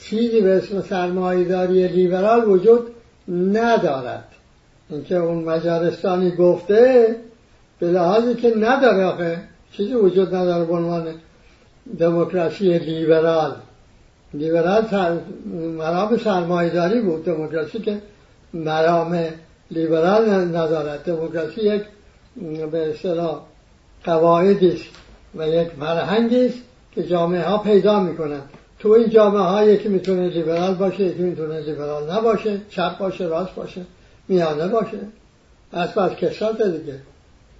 چیزی 0.00 0.40
به 0.40 0.57
اسم 0.57 0.81
سرمایه 0.81 1.45
داری 1.45 1.88
لیبرال 1.88 2.49
وجود 2.49 2.90
ندارد. 3.28 4.28
اینکه 4.90 5.16
اون 5.16 5.45
مجارستانی 5.45 6.31
گفته 6.31 7.16
به 7.78 7.87
لحاظی 7.87 8.35
که 8.35 8.54
نداره 8.57 9.04
آخه. 9.04 9.40
چیزی 9.73 9.95
وجود 9.95 10.35
نداره 10.35 10.64
به 10.64 10.75
عنوان 10.75 11.14
دموکراسی 11.99 12.78
لیبرال. 12.78 13.54
لیبرال 14.35 14.87
سر... 14.90 15.19
مرام 15.78 16.16
سرمایداری 16.16 17.00
بود. 17.00 17.25
دموکراسی 17.25 17.78
که 17.78 17.99
مرام 18.54 19.25
لیبرال 19.71 20.31
ندارد. 20.31 21.04
دموکراسی 21.04 21.61
یک 21.61 21.83
به 22.71 22.90
اصطلاح 22.90 23.40
قواعدی 24.04 24.78
و 25.37 25.49
یک 25.49 25.69
فرهنگی 25.81 26.47
است 26.47 26.59
که 26.95 27.03
جامعه 27.03 27.43
ها 27.43 27.59
پیدا 27.59 28.01
می‌کنند 28.01 28.43
تو 28.79 28.89
این 28.89 29.09
جامعه 29.09 29.43
ها 29.43 29.65
یکی 29.65 29.89
می‌تونه 29.89 30.29
لیبرال 30.29 30.75
باشه 30.75 31.03
یکی 31.03 31.23
می‌تونه 31.23 31.61
لیبرال 31.61 32.12
نباشه 32.12 32.61
چپ 32.71 32.99
باشه 32.99 33.25
راست 33.25 33.55
باشه 33.55 33.81
میانه 34.29 34.69
باشه. 34.69 34.99
از 35.73 35.99
از 35.99 36.11
کسات 36.11 36.62
دیگه. 36.62 36.95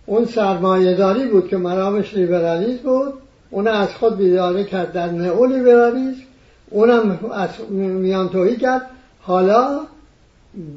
اون 0.07 0.25
سرمایه 0.25 0.95
داری 0.95 1.27
بود 1.27 1.49
که 1.49 1.57
مرامش 1.57 2.15
لیبرالیسم 2.15 2.83
بود 2.83 3.13
اون 3.51 3.69
از 3.69 3.89
خود 3.95 4.17
بیداره 4.17 4.65
کرد 4.65 4.93
در 4.93 5.07
نئو 5.07 5.47
لیبرالیسم 5.47 6.23
اونم 6.71 7.31
از 7.33 7.51
میان 7.71 8.29
توهی 8.29 8.57
کرد. 8.57 8.83
حالا 9.21 9.81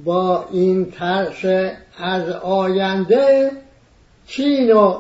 با 0.06 0.46
این 0.52 0.92
ترس 0.92 1.72
از 2.00 2.30
آینده 2.30 3.52
چی 4.28 4.44
اینو 4.44 5.00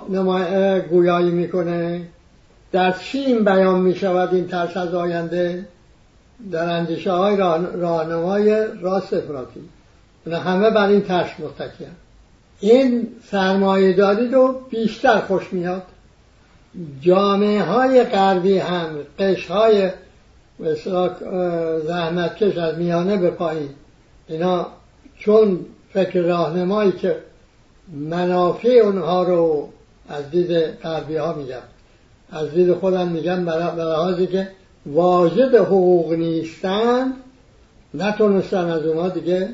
گویایی 0.89 1.31
می‌کنه؟ 1.31 2.01
در 2.71 2.91
چی 2.91 3.17
این 3.17 3.43
بیان 3.43 3.81
می‌شود 3.81 4.33
این 4.33 4.47
ترس 4.47 4.77
از 4.77 4.93
آینده؟ 4.93 5.67
در 6.51 6.69
اندیشه 6.69 7.11
های 7.11 7.37
راهنمای 7.75 8.65
راست 8.81 9.13
افراطی. 9.13 9.69
و 10.27 10.39
همه 10.39 10.69
بر 10.69 10.87
این 10.87 11.01
ترس 11.01 11.29
متکیه 11.39 11.87
این 12.59 13.07
سرمایه 13.31 13.93
داری 13.93 14.27
رو 14.27 14.61
بیشتر 14.69 15.19
خوش 15.19 15.53
میاد. 15.53 15.83
جامعه 17.01 17.63
های 17.63 18.03
غربی 18.03 18.57
هم 18.57 18.87
قش 19.19 19.47
های 19.47 19.89
زحمت 21.87 22.35
کش 22.35 22.57
از 22.57 22.77
میانه 22.77 23.17
به 23.17 23.29
پایین. 23.29 23.69
اینا 24.27 24.67
چون 25.19 25.59
فکر 25.93 26.21
راهنمایی 26.21 26.91
که 26.91 27.17
منافع 27.93 28.69
اونها 28.69 29.23
رو 29.23 29.69
از 30.09 30.29
دید 30.31 30.51
غربی 30.57 31.15
ها 31.15 31.33
میگم. 31.33 31.63
از 32.31 32.51
دید 32.51 32.73
خودم 32.73 33.07
میگم 33.07 33.45
برای 33.45 34.27
که 34.27 34.47
واجد 34.85 35.55
حقوق 35.55 36.13
نیستن 36.13 37.13
نتونستن 37.93 38.69
از 38.69 38.85
اونها 38.85 39.09
دیگه 39.09 39.49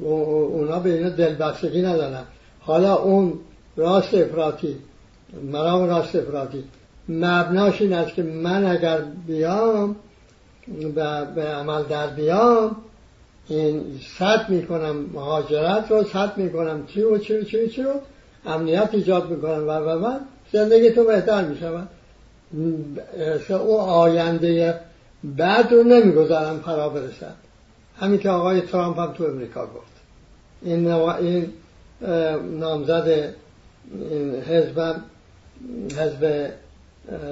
اونا 0.00 0.78
به 0.78 0.94
اینا 0.94 1.08
دلبستگی 1.08 1.82
ندارن. 1.82 2.22
حالا 2.60 2.94
اون 2.94 3.32
راست 3.76 4.14
افراطی 4.14 4.76
مرام 5.52 5.88
راست 5.88 6.16
افراطی 6.16 6.64
مبناش 7.08 7.82
این 7.82 7.92
است 7.92 8.14
که 8.14 8.22
من 8.22 8.66
اگر 8.66 8.98
بیام 9.26 9.96
به 11.34 11.42
عمل 11.42 11.82
در 11.82 12.06
بیام 12.06 12.76
این 13.48 14.00
صد 14.18 14.48
می‌کنم 14.48 14.96
مهاجرت 15.12 15.90
رو 15.90 16.04
صد 16.04 16.38
می‌کنم 16.38 16.86
چی 16.86 17.02
و 17.02 17.18
چی 17.18 17.36
و 17.36 17.44
چی 17.44 17.64
و 17.64 17.68
چی 17.68 17.82
رو 17.82 17.92
امنیت 18.46 18.88
ایجاد 18.92 19.30
می‌کنم 19.30 19.68
و 19.68 19.70
و 19.70 20.06
و 20.06 20.18
زندگی 20.52 20.90
تو 20.90 21.04
بهتر 21.04 21.44
می‌شود. 21.44 21.88
او 23.50 23.80
آینده 23.80 24.80
بعد 25.24 25.72
رو 25.72 25.82
نمی‌گذارم 25.82 26.60
فرا 26.60 26.88
برسد. 26.88 27.34
همین 27.96 28.18
که 28.18 28.30
آقای 28.30 28.60
ترامپ 28.60 28.98
هم 28.98 29.12
تو 29.12 29.24
امریکا 29.24 29.66
گفت. 29.66 29.94
این, 30.62 30.92
این 30.92 31.52
نامزد 32.60 33.34
حزب 34.48 34.94
حزب 35.98 36.50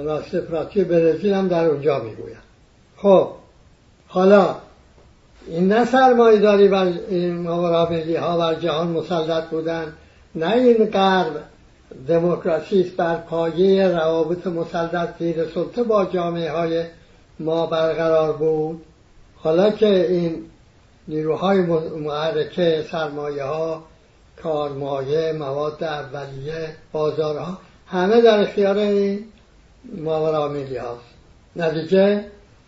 راست 0.03 0.35
پراتی 0.35 0.83
برزیل 0.83 1.33
هم 1.33 1.47
در 1.47 1.65
اونجا 1.65 1.99
می‌گوید. 1.99 2.37
خب 2.97 3.29
حالا 4.07 4.55
این 5.47 5.67
نه 5.67 5.85
سرمایه 5.85 6.39
داری 6.39 6.67
بر 6.67 6.93
این 7.09 7.47
ها 8.17 8.37
بر 8.37 8.55
جهان 8.55 8.87
مسلط 8.87 9.43
بودن 9.43 9.93
نه 10.35 10.51
این 10.51 10.85
غرب. 10.85 11.43
دموکراسی 12.07 12.83
بر 12.83 13.15
پایه 13.15 13.87
روابط 13.87 14.47
مسلط 14.47 15.09
زیر 15.19 15.47
سلطه 15.47 15.83
با 15.83 16.05
جامعه 16.05 16.51
های 16.51 16.83
ما 17.39 17.65
برقرار 17.65 18.33
بود. 18.33 18.81
حالا 19.35 19.71
که 19.71 20.11
این 20.11 20.43
نیروهای 21.07 21.61
معرکه 21.99 22.85
سرمایه 22.91 23.43
ها 23.43 23.83
کارمایه 24.43 25.33
مواد 25.33 25.83
اولیه 25.83 26.75
بازارها 26.91 27.57
همه 27.87 28.21
در 28.21 28.39
اختیار 28.39 28.77
این 28.77 29.25
ماورا 29.97 30.47
هاست 30.49 31.13
نتیجه؟ 31.55 32.25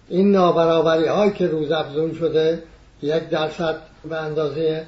این 0.10 0.32
نابرابری 0.32 1.08
هایی 1.08 1.32
که 1.32 1.48
روز 1.48 1.72
افزون 1.72 2.14
شده 2.14 2.64
یک 3.02 3.30
درصد 3.30 3.76
به 4.10 4.18
اندازه 4.18 4.84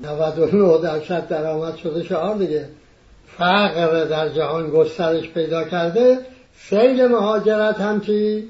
99 0.00 0.78
درصد 0.82 1.28
درآمد 1.28 1.76
شده 1.76 2.02
شعار 2.04 2.36
دیگه. 2.36 2.68
فقر 3.26 4.04
در 4.04 4.28
جهان 4.28 4.70
گسترش 4.70 5.28
پیدا 5.28 5.64
کرده. 5.64 6.18
سیل 6.56 7.06
مهاجرت 7.06 7.80
هم 7.80 8.00
چی؟ 8.00 8.48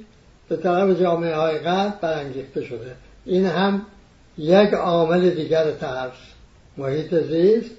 به 0.49 0.57
طرف 0.57 1.01
جامعه 1.01 1.35
های 1.35 1.59
غرب 1.59 2.01
برانگیخته 2.01 2.65
شده. 2.65 2.95
این 3.27 3.47
هم 3.47 3.87
یک 4.39 4.75
عامل 4.75 5.31
دیگر 5.31 5.71
ترس. 5.71 6.13
محیط 6.77 7.15
زیست 7.15 7.71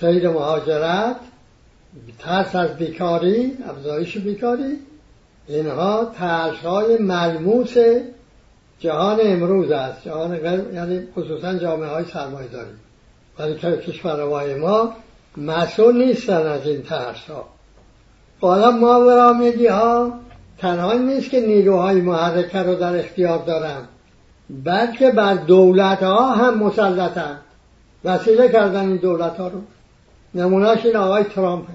سیر 0.00 0.28
مهاجرت 0.28 1.16
ترس 2.18 2.56
از 2.56 2.76
بیکاری 2.76 3.58
افزایش 3.68 4.18
بیکاری. 4.18 4.78
اینها 5.48 6.04
ترس 6.04 6.56
های 6.56 6.98
ملموس 6.98 7.74
جهان 8.78 9.18
امروز 9.22 9.70
است. 9.70 10.04
جهان 10.04 10.40
یعنی 10.74 11.08
خصوصا 11.16 11.54
جامعه 11.54 11.88
های 11.88 12.04
سرمایه 12.04 12.48
داری 12.48 12.70
ولی 13.38 13.76
کشورهای 13.76 14.54
ما 14.54 14.92
مسئول 15.36 15.96
نیستن 15.96 16.46
از 16.46 16.66
این 16.66 16.82
ترس 16.82 17.30
ها 17.30 17.48
حالا 18.40 18.70
ما 18.70 19.00
ورامگی 19.00 19.66
ها 19.66 20.12
تنها 20.58 20.92
نیست 20.92 21.30
که 21.30 21.40
نیروهای 21.40 22.00
محرکه 22.00 22.58
رو 22.58 22.74
در 22.74 22.96
اختیار 22.96 23.38
دارن 23.38 23.88
بلکه 24.50 25.10
بر 25.10 25.34
دولت 25.34 26.02
ها 26.02 26.32
هم 26.32 26.58
مسلطن. 26.58 27.38
وسیله 28.04 28.48
کردن 28.48 28.88
این 28.88 28.96
دولت 28.96 29.36
ها 29.36 29.48
رو. 29.48 29.60
نمونهش 30.34 30.86
این 30.86 30.96
آقای 30.96 31.24
ترامپه 31.24 31.72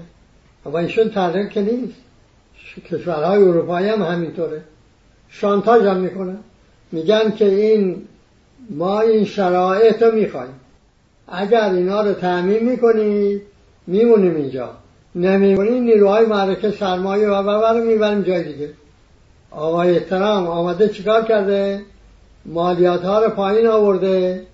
اما 0.66 0.78
ایشون 0.78 1.10
تغییر 1.10 1.46
که 1.46 1.62
نیست. 1.62 2.01
کشورهای 2.80 3.42
اروپایی 3.42 3.88
هم 3.88 4.02
همینطوره. 4.02 4.62
شانتاج 5.28 5.82
هم 5.82 5.96
می‌کنن. 5.96 6.38
میگن 6.92 7.30
که 7.30 7.44
این 7.44 8.02
ما 8.70 9.00
این 9.00 9.24
شرایط 9.24 10.02
رو 10.02 10.14
می‌خوایم. 10.14 10.60
اگر 11.28 11.70
اینا 11.70 12.02
رو 12.02 12.12
تعمین 12.12 12.70
می‌کنید 12.70 13.42
میمونیم 13.86 14.34
اینجا. 14.34 14.70
نمیمونیم 15.14 15.82
نیروهای 15.82 16.26
معرکه 16.26 16.70
سرمایه 16.70 17.28
و 17.28 17.50
رو 17.50 17.84
می‌بریم 17.84 18.22
جای 18.22 18.52
دیگه. 18.52 18.70
آقای 19.50 20.00
ترام 20.00 20.46
آمده 20.46 20.88
چیکار 20.88 21.24
کرده؟ 21.24 21.80
مالیات 22.46 23.02
ها 23.02 23.24
رو 23.24 23.30
پایین 23.30 23.66
آورده 23.66 24.46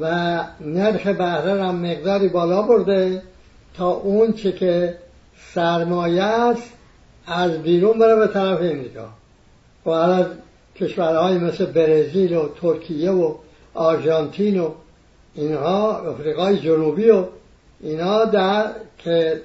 و 0.00 0.40
نرخ 0.60 1.06
بهره 1.06 1.64
هم 1.64 1.74
مقداری 1.74 2.28
بالا 2.28 2.62
برده 2.62 3.22
تا 3.76 3.90
اون 3.90 4.32
چه 4.32 4.52
که 4.52 4.94
سرمایه 5.54 6.22
است 6.22 6.72
از 7.28 7.62
بیرون 7.62 7.98
بره 7.98 8.16
به 8.16 8.26
طرف 8.26 8.58
امریکا. 8.60 9.08
و 9.86 9.90
الان 9.90 10.26
کشورهای 10.76 11.38
مثل 11.38 11.66
برزیل 11.66 12.32
و 12.36 12.48
ترکیه 12.48 13.10
و 13.10 13.34
آرژانتین 13.74 14.60
و 14.60 14.70
اینها 15.34 15.98
افریقای 15.98 16.58
جنوبی 16.58 17.10
و 17.10 17.24
اینا 17.80 18.24
در 18.24 18.70
که 18.98 19.42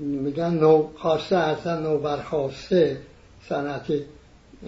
میگن 0.00 0.54
نو 0.54 0.88
خواسته 0.96 1.38
هستن 1.38 1.82
نو 1.82 1.98
برخواسته 1.98 2.96
صنعتی 3.48 4.04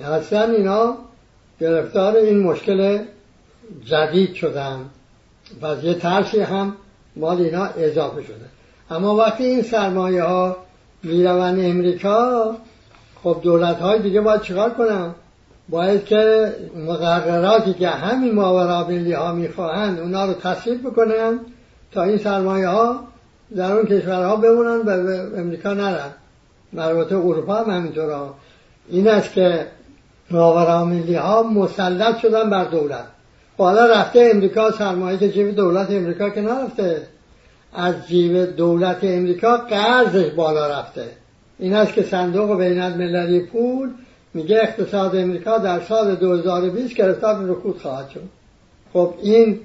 هستن 0.03 0.51
اینا 0.51 0.97
گرفتار 1.61 2.17
این 2.17 2.39
مشکل 2.39 3.05
جدید 3.85 4.35
شدن. 4.35 4.91
و 5.63 5.77
یه 5.83 5.95
ترسی 5.95 6.41
هم 6.41 6.77
مال 7.17 7.41
اینا 7.41 7.65
اضافه 7.65 8.23
شده. 8.23 8.47
اما 8.91 9.17
وقتی 9.17 9.45
این 9.45 9.63
سرمایه 9.63 10.23
ها 10.23 10.57
می‌روند 11.03 11.61
امریکا 11.61 12.57
خب 13.23 13.41
دولت 13.43 13.81
های 13.81 13.99
دیگه 13.99 14.21
باید 14.21 14.41
چیکار 14.41 14.71
کنن؟ 14.71 15.11
باید 15.69 16.05
که 16.05 16.53
مقرراتی 16.87 17.75
که 17.75 17.89
همین 17.89 18.35
ماورا 18.35 18.87
ها 19.17 19.33
می‌خواهند 19.33 20.01
اونا 20.01 20.25
رو 20.25 20.33
تصویب 20.33 20.83
بکنن 20.91 21.41
تا 21.93 22.03
این 22.03 22.19
سرمایه 22.19 22.69
ها 22.69 23.01
در 23.57 23.73
اون 23.73 23.87
کشورها 23.87 24.37
بمونن 24.37 24.81
و 24.87 25.05
به 25.05 25.41
امریکا 25.41 25.75
نرن. 25.75 26.11
مربوطه 26.73 27.17
اروپا 27.17 27.55
هم 27.55 27.71
همینطور. 27.71 28.31
این 28.89 29.09
است 29.09 29.33
که 29.33 29.67
ماورا 30.31 30.89
ها 31.21 31.43
مسلط 31.43 32.19
شدن 32.19 32.51
بر 32.51 32.65
دولت. 32.65 33.05
حالا 33.59 33.87
رفته 33.87 34.31
امریکا 34.35 34.71
سرمایه 34.71 35.19
که 35.19 35.33
جیب 35.33 35.57
دولت 35.57 35.91
امریکا 35.91 36.31
که 36.31 36.41
نرفته. 36.41 37.03
از 37.75 37.95
جیب 38.09 38.57
دولت 38.57 38.99
امریکا 39.03 39.57
قرضش 39.57 40.31
بالا 40.31 40.81
رفته. 40.81 41.05
این 41.59 41.75
است 41.75 41.93
که 41.93 42.03
صندوق 42.03 42.59
بین 42.59 42.81
المللی 42.81 43.41
پول 43.41 43.91
میگه 44.35 44.57
اقتصاد 44.63 45.17
امریکا 45.17 45.59
در 45.59 45.81
سال 45.81 46.15
2020 46.15 46.95
گرفتار 46.95 47.45
رکود 47.45 47.79
خواهد 47.79 48.11
شد. 48.11 48.29
خب 48.93 49.15
این 49.23 49.61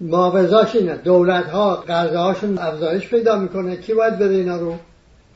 معاوضاش 0.00 0.76
اینه. 0.76 0.96
دولت 0.96 1.44
ها 1.44 1.74
قرضه 1.74 2.18
هاشون 2.18 2.58
افزایش 2.58 3.08
پیدا 3.08 3.38
می‌کنه. 3.38 3.76
کی 3.76 3.94
باید 3.94 4.18
بده 4.18 4.34
اینا 4.34 4.56
رو؟ 4.56 4.74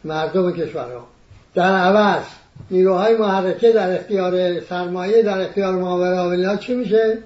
مردم 0.04 0.52
کشورها. 0.52 1.06
در 1.54 1.76
عوض 1.76 2.22
نیروهای 2.70 3.16
محرکه 3.16 3.72
در 3.72 3.94
اختیار 3.98 4.60
سرمایه 4.60 5.22
در 5.22 5.40
اختیار 5.40 5.74
ماورا 5.74 6.56
چی 6.56 6.74
میشه؟ 6.74 7.18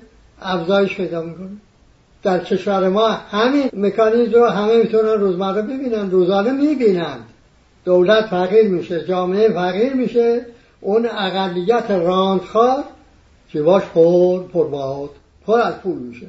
افزایش 0.42 0.96
پیدا 0.96 1.22
می‌کنه. 1.22 1.50
در 2.22 2.38
کشور 2.44 2.88
ما 2.88 3.08
همین 3.08 3.70
مکانیزم 3.72 4.32
رو 4.32 4.46
همه 4.46 4.76
می‌تونن 4.76 5.20
روزمره 5.20 5.62
ببینن 5.62 6.10
روزانه 6.10 6.52
می‌بینند 6.52 7.24
دولت 7.84 8.24
فقیر 8.26 8.68
میشه 8.68 9.04
جامعه 9.04 9.48
فقیر 9.48 9.92
میشه. 9.92 10.46
اون 10.80 11.06
اقلیت 11.06 11.90
راندخوار 11.90 12.84
جیباش 13.48 13.82
پر 13.82 14.42
پرباد 14.42 15.10
پر 15.46 15.60
از 15.60 15.74
پول 15.74 15.98
میشه. 15.98 16.26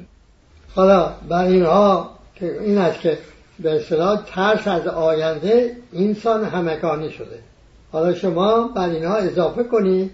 حالا 0.74 1.12
بر 1.28 1.44
اینها 1.44 2.10
که 2.34 2.62
این 2.62 2.78
است 2.78 3.00
که 3.00 3.18
به 3.58 3.76
اصطلاح 3.76 4.22
ترس 4.26 4.68
از 4.68 4.86
آینده 4.86 5.76
اینسان 5.92 6.44
همکانی 6.44 7.10
شده. 7.10 7.38
حالا 7.92 8.14
شما 8.14 8.68
بر 8.68 8.88
اینها 8.88 9.16
اضافه 9.16 9.64
کنید 9.64 10.10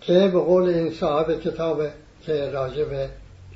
که 0.00 0.30
به 0.32 0.40
قول 0.40 0.68
این 0.68 0.90
صاحب 0.90 1.40
کتاب 1.40 1.82
که 2.26 2.50
راجع 2.50 2.84
به 2.84 3.08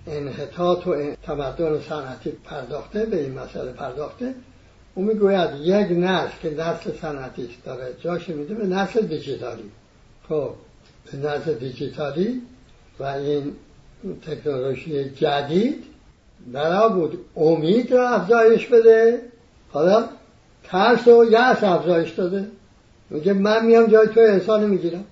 انحطاط 0.07 0.87
و 0.87 1.15
تمدن 1.23 1.81
صنعتی 1.81 2.31
پرداخته 2.31 3.05
به 3.05 3.23
این 3.23 3.39
مسئله 3.39 3.73
پرداخته. 3.73 4.35
او 4.95 5.05
می‌گوید 5.05 5.51
یک 5.61 5.87
نسل 5.91 6.33
که 6.43 6.51
نسل 6.51 6.91
صنعتی 7.03 7.49
داره 7.65 7.95
جاش 8.01 8.29
میده 8.29 8.55
به 8.55 8.67
نسل 8.67 9.01
دیجیتالی. 9.01 9.71
خب 10.29 10.51
به 11.13 11.19
نسل 11.19 11.55
دیجیتالی 11.55 12.43
و 12.99 13.05
این 13.05 13.53
تکنولوژی 14.27 15.11
جدید 15.11 15.85
برا 16.53 16.89
بود 16.89 17.25
امید 17.37 17.93
رو 17.93 18.15
افزایش 18.15 18.67
بده. 18.67 19.21
حالا 19.71 20.05
ترس 20.65 21.09
و 21.09 21.25
یأس 21.31 21.65
افزایش 21.65 22.11
داده. 22.11 22.47
میگه 23.11 23.33
من 23.33 23.67
میام 23.67 23.87
جای 23.87 24.09
تو 24.09 24.21
انسان 24.21 24.65
می‌گیرم. 24.65 25.05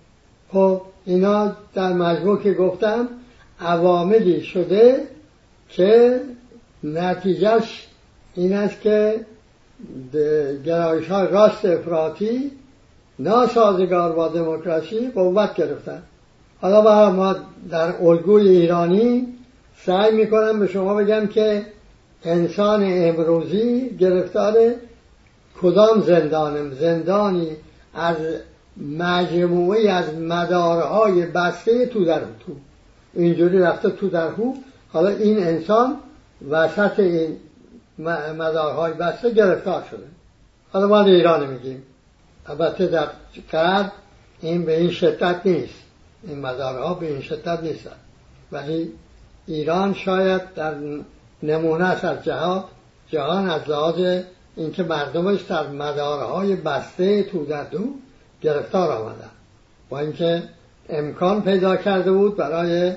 خب 0.53 0.83
اینا 1.05 1.57
در 1.75 1.93
مجموع 1.93 2.43
که 2.43 2.53
گفتم 2.53 3.09
عواملی 3.61 4.43
شده 4.43 5.01
که 5.69 6.21
نتیجهش 6.85 7.87
این 8.35 8.53
است 8.53 8.81
که 8.81 9.21
گرایش 10.65 11.09
های 11.09 11.29
راست 11.29 11.65
افراطی 11.65 12.51
ناسازگار 13.19 14.13
با 14.13 14.29
دموکراسی 14.29 15.11
قوت 15.15 15.55
گرفتن. 15.55 16.03
حالا 16.61 17.11
ما 17.11 17.37
در 17.71 18.03
الگوی 18.03 18.49
ایرانی 18.49 19.27
سعی 19.87 20.15
می‌کنم 20.15 20.61
به 20.61 20.67
شما 20.67 20.95
بگم 20.95 21.27
که 21.27 21.67
انسان 22.25 22.83
امروزی 22.85 23.97
گرفتار 23.99 24.55
کدام 25.63 26.01
زندانم 26.01 26.75
زندانی 26.75 27.49
از 27.95 28.17
مجموعی 28.99 29.89
از 29.89 30.15
مدارهای 30.15 31.27
بسته 31.27 31.87
تو 31.87 32.05
در 32.05 32.21
تو. 32.21 32.53
اینجوری 33.23 33.59
رفته 33.59 33.91
تو 33.91 34.09
در 34.09 34.29
هو 34.29 34.55
حالا 34.93 35.09
این 35.09 35.39
انسان 35.39 35.97
وسط 36.51 37.01
این 37.01 37.37
مدارهای 38.39 38.93
بسته 38.93 39.31
گرفتار 39.31 39.85
شده. 39.91 40.07
حالا 40.73 40.87
ما 40.87 41.03
ایران 41.03 41.51
میگیم. 41.51 41.83
البته 42.47 42.87
در 42.87 43.09
قرد 43.53 43.93
این 44.41 44.65
به 44.65 44.81
این 44.81 44.91
شدت 44.91 45.41
نیست. 45.45 45.75
این 46.23 46.41
مدارها 46.41 46.95
به 46.95 47.07
این 47.07 47.21
شدت 47.21 47.63
نیستن. 47.63 47.97
ولی 48.53 48.93
ایران 49.47 49.95
شاید 49.95 50.55
در 50.55 50.75
نمونه 51.43 51.85
است 51.85 52.05
از 52.05 52.25
جهان 52.25 52.65
جهان 53.09 53.51
از 53.51 53.69
لحاظ 53.69 54.23
اینکه 54.57 54.83
مردمش 54.83 55.43
در 55.43 55.67
مدارهای 55.67 56.57
بسته 56.57 57.23
تو 57.23 57.45
در 57.45 57.65
دو 57.65 57.85
گرفتار 58.43 58.93
آمدن. 58.93 59.31
با 59.89 59.99
اینکه 59.99 60.43
امکان 60.89 61.43
پیدا 61.43 61.77
کرده 61.77 62.13
بود 62.13 62.37
برای 62.37 62.93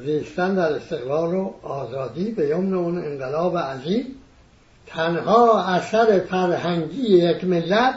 زیستن 0.00 0.54
در 0.54 0.72
استقلال 0.72 1.34
و 1.34 1.50
آزادی 1.62 2.30
به 2.30 2.48
یمن 2.48 2.74
اون 2.74 2.98
انقلاب 2.98 3.58
عظیم. 3.58 4.06
تنها 4.86 5.64
اثر 5.64 6.18
فرهنگی 6.18 7.02
یک 7.02 7.44
ملت 7.44 7.94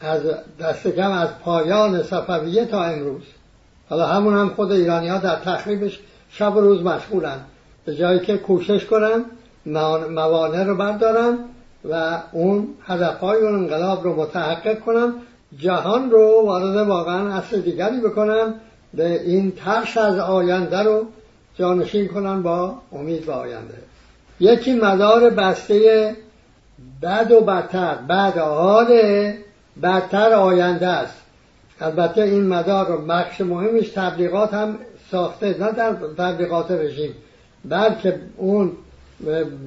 از 0.00 0.20
دست 0.60 0.88
کم 0.88 1.10
از 1.10 1.28
پایان 1.44 2.02
صفویه 2.02 2.64
تا 2.64 2.84
امروز. 2.84 3.22
حالا 3.88 4.06
همون 4.06 4.34
هم 4.34 4.48
خود 4.48 4.72
ایرانی 4.72 5.08
ها 5.08 5.18
در 5.18 5.36
تخریبش 5.36 6.00
شب 6.30 6.56
و 6.56 6.60
روز 6.60 6.82
مشغولن. 6.82 7.40
به 7.84 7.94
جایی 7.94 8.20
که 8.20 8.36
کوشش 8.36 8.84
کنن 8.84 9.24
موانع 10.10 10.64
رو 10.64 10.76
بردارن 10.76 11.38
و 11.90 12.22
اون 12.32 12.68
هدفهای 12.86 13.38
اون 13.38 13.54
انقلاب 13.54 14.04
رو 14.04 14.16
متحقق 14.16 14.80
کنن. 14.80 15.14
جهان 15.58 16.10
رو 16.10 16.42
وارد 16.44 16.88
واقعا 16.88 17.34
اصل 17.34 17.60
دیگری 17.60 18.00
بکنن. 18.00 18.54
به 18.94 19.22
این 19.22 19.52
ترس 19.52 19.96
از 19.96 20.18
آینده 20.18 20.82
رو 20.82 21.06
جانشین 21.58 22.08
کنن 22.08 22.42
با 22.42 22.74
امید 22.92 23.26
به 23.26 23.32
آینده. 23.32 23.74
یکی 24.40 24.74
مدار 24.74 25.30
بسته 25.30 26.16
بد 27.02 27.32
و 27.32 27.40
بدتر 27.40 27.94
بد 27.94 28.38
حال 28.38 29.00
بدتر 29.82 30.32
آینده 30.32 30.86
است. 30.86 31.22
البته 31.80 32.22
این 32.22 32.46
مدار 32.46 32.86
رو 32.86 32.98
بخش 33.06 33.40
مهمش 33.40 33.88
تبلیغات 33.88 34.54
هم 34.54 34.78
ساخته 35.10 35.56
نه 35.60 35.72
در 35.72 35.92
تبلیغات 36.18 36.70
رژیم 36.70 37.14
بلکه 37.64 38.20
اون 38.36 38.72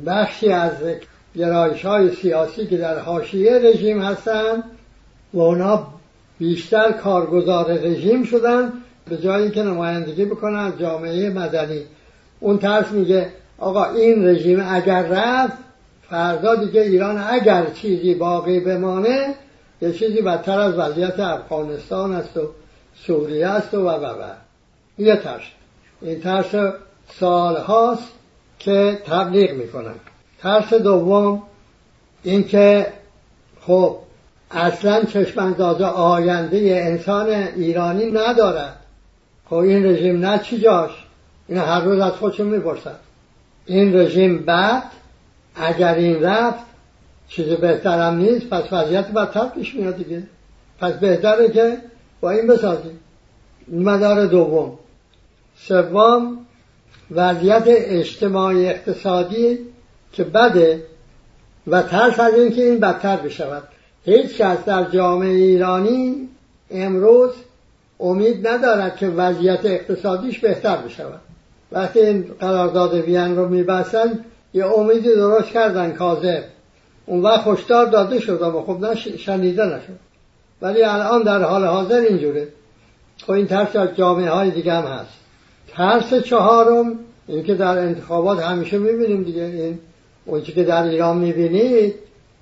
بخشی 0.06 0.50
از 0.50 0.72
گرایش 1.36 1.86
های 1.86 2.16
سیاسی 2.16 2.68
که 2.68 2.78
در 2.78 3.00
حاشیه 3.00 3.60
رژیم 3.64 4.02
هستند 4.02 4.64
و 5.34 5.40
اونا 5.40 5.88
بیشتر 6.40 6.92
کارگزار 6.92 7.72
رژیم 7.72 8.24
شدن 8.24 8.74
به 9.10 9.18
جایی 9.18 9.52
که 9.52 9.64
نمایندگی 9.64 10.26
بکنن 10.26 10.60
از 10.60 10.80
جامعه 10.80 11.30
مدنی. 11.30 11.82
اون 12.40 12.58
ترس 12.58 12.92
میگه 12.92 13.30
آقا 13.58 13.86
این 13.86 14.28
رژیم 14.28 14.66
اگر 14.70 15.02
رفت 15.02 15.58
فردا 16.10 16.56
دیگه 16.56 16.82
ایران 16.82 17.24
اگر 17.30 17.66
چیزی 17.66 18.16
باقی 18.16 18.60
بمانه 18.60 19.36
یه 19.82 19.94
چیزی 19.94 20.22
بدتر 20.22 20.60
از 20.60 20.74
وضعیت 20.74 21.20
افغانستان 21.20 22.14
است 22.14 22.38
و 22.38 22.50
سوریه 22.96 23.48
است 23.48 23.74
و 23.74 23.90
و 23.90 24.06
و 24.06 24.24
یه 24.98 25.16
ترس 25.16 25.42
این 26.02 26.22
ترس 26.22 26.74
سال 27.20 27.56
هاست 27.56 28.12
که 28.60 29.02
تبلیغ 29.06 29.52
می‌کنن. 29.52 29.96
ترس 30.42 30.74
دوم 30.74 31.44
اینکه 32.24 32.88
خب 33.62 33.98
اصلا 34.52 35.04
چشمانداز 35.04 35.82
آینده 35.82 36.58
انسان 36.58 37.30
ایرانی 37.30 38.12
ندارد. 38.12 38.76
خب 39.50 39.56
این 39.56 39.86
رژیم 39.86 40.26
نه 40.26 40.40
چی 40.40 40.60
جاش؟ 40.60 40.92
این 41.48 41.58
هر 41.58 41.82
روز 41.82 42.00
از 42.00 42.12
خودشون 42.12 42.48
می‌پرسد 42.48 43.00
این 43.66 43.96
رژیم 43.96 44.38
بعد 44.38 44.84
اگر 45.56 45.94
این 45.94 46.22
رفت 46.24 46.66
چیز 47.28 47.48
بهترم 47.50 48.16
نیست 48.16 48.50
پس 48.50 48.74
وضعیت 48.74 49.12
بدتر 49.12 49.46
پیش 49.46 49.76
میاد 49.76 49.98
دیگه. 49.98 50.24
پس 50.80 50.94
بهتره 50.94 51.50
که 51.50 51.78
با 52.22 52.32
این 52.32 52.48
بسازیم. 52.48 53.00
مدار 53.68 54.26
دوم. 54.26 54.80
سوم 55.58 56.38
وضعیت 57.12 57.64
اجتماعی 57.68 58.66
اقتصادی 58.66 59.60
که 60.12 60.24
بده 60.24 60.84
و 61.68 61.82
ترس 61.82 62.20
از 62.20 62.34
اینکه 62.34 62.62
این 62.64 62.80
بدتر 62.80 63.16
بشود. 63.16 63.64
هیچ 64.06 64.38
کس 64.38 64.66
در 64.66 64.84
جامعه 64.84 65.30
ایرانی 65.30 66.30
امروز 66.72 67.32
امید 68.00 68.48
ندارد 68.48 68.96
که 68.96 69.08
وضعیت 69.08 69.66
اقتصادیش 69.66 70.40
بهتر 70.40 70.76
بشود. 70.76 71.22
وقتی 71.72 72.00
این 72.00 72.26
قرارداد 72.40 72.94
وین 72.94 73.36
رو 73.36 73.50
میبستن 73.50 74.20
یه 74.54 74.66
امیدی 74.66 75.16
درست 75.16 75.48
کردن 75.48 75.92
کاذب. 75.92 76.44
اون 77.06 77.22
وقت 77.22 77.42
خوشدار 77.42 77.86
داده 77.86 78.20
شد 78.20 78.42
و 78.42 78.62
خب 78.62 78.94
شنیده 79.18 79.66
نشد. 79.66 80.00
ولی 80.62 80.84
الان 80.84 81.24
در 81.24 81.44
حال 81.44 81.66
حاضر 81.66 82.00
اینجوره. 82.00 82.48
خب 83.26 83.32
این 83.32 83.48
ترس 83.48 83.76
از 83.76 83.90
جامعه 83.96 84.30
های 84.30 84.52
دیگه 84.52 84.74
هم 84.74 84.84
هست. 84.84 85.20
ترس 85.68 86.14
چهارم 86.14 87.00
این 87.28 87.44
که 87.44 87.56
در 87.56 87.78
انتخابات 87.78 88.40
همیشه 88.40 88.78
می‌بینیم 88.78 89.24
دیگه 89.24 89.42
این 89.42 89.80
اون 90.26 90.42
که 90.42 90.64
در 90.64 90.84
ایران 90.84 91.18
می‌بینید 91.18 91.96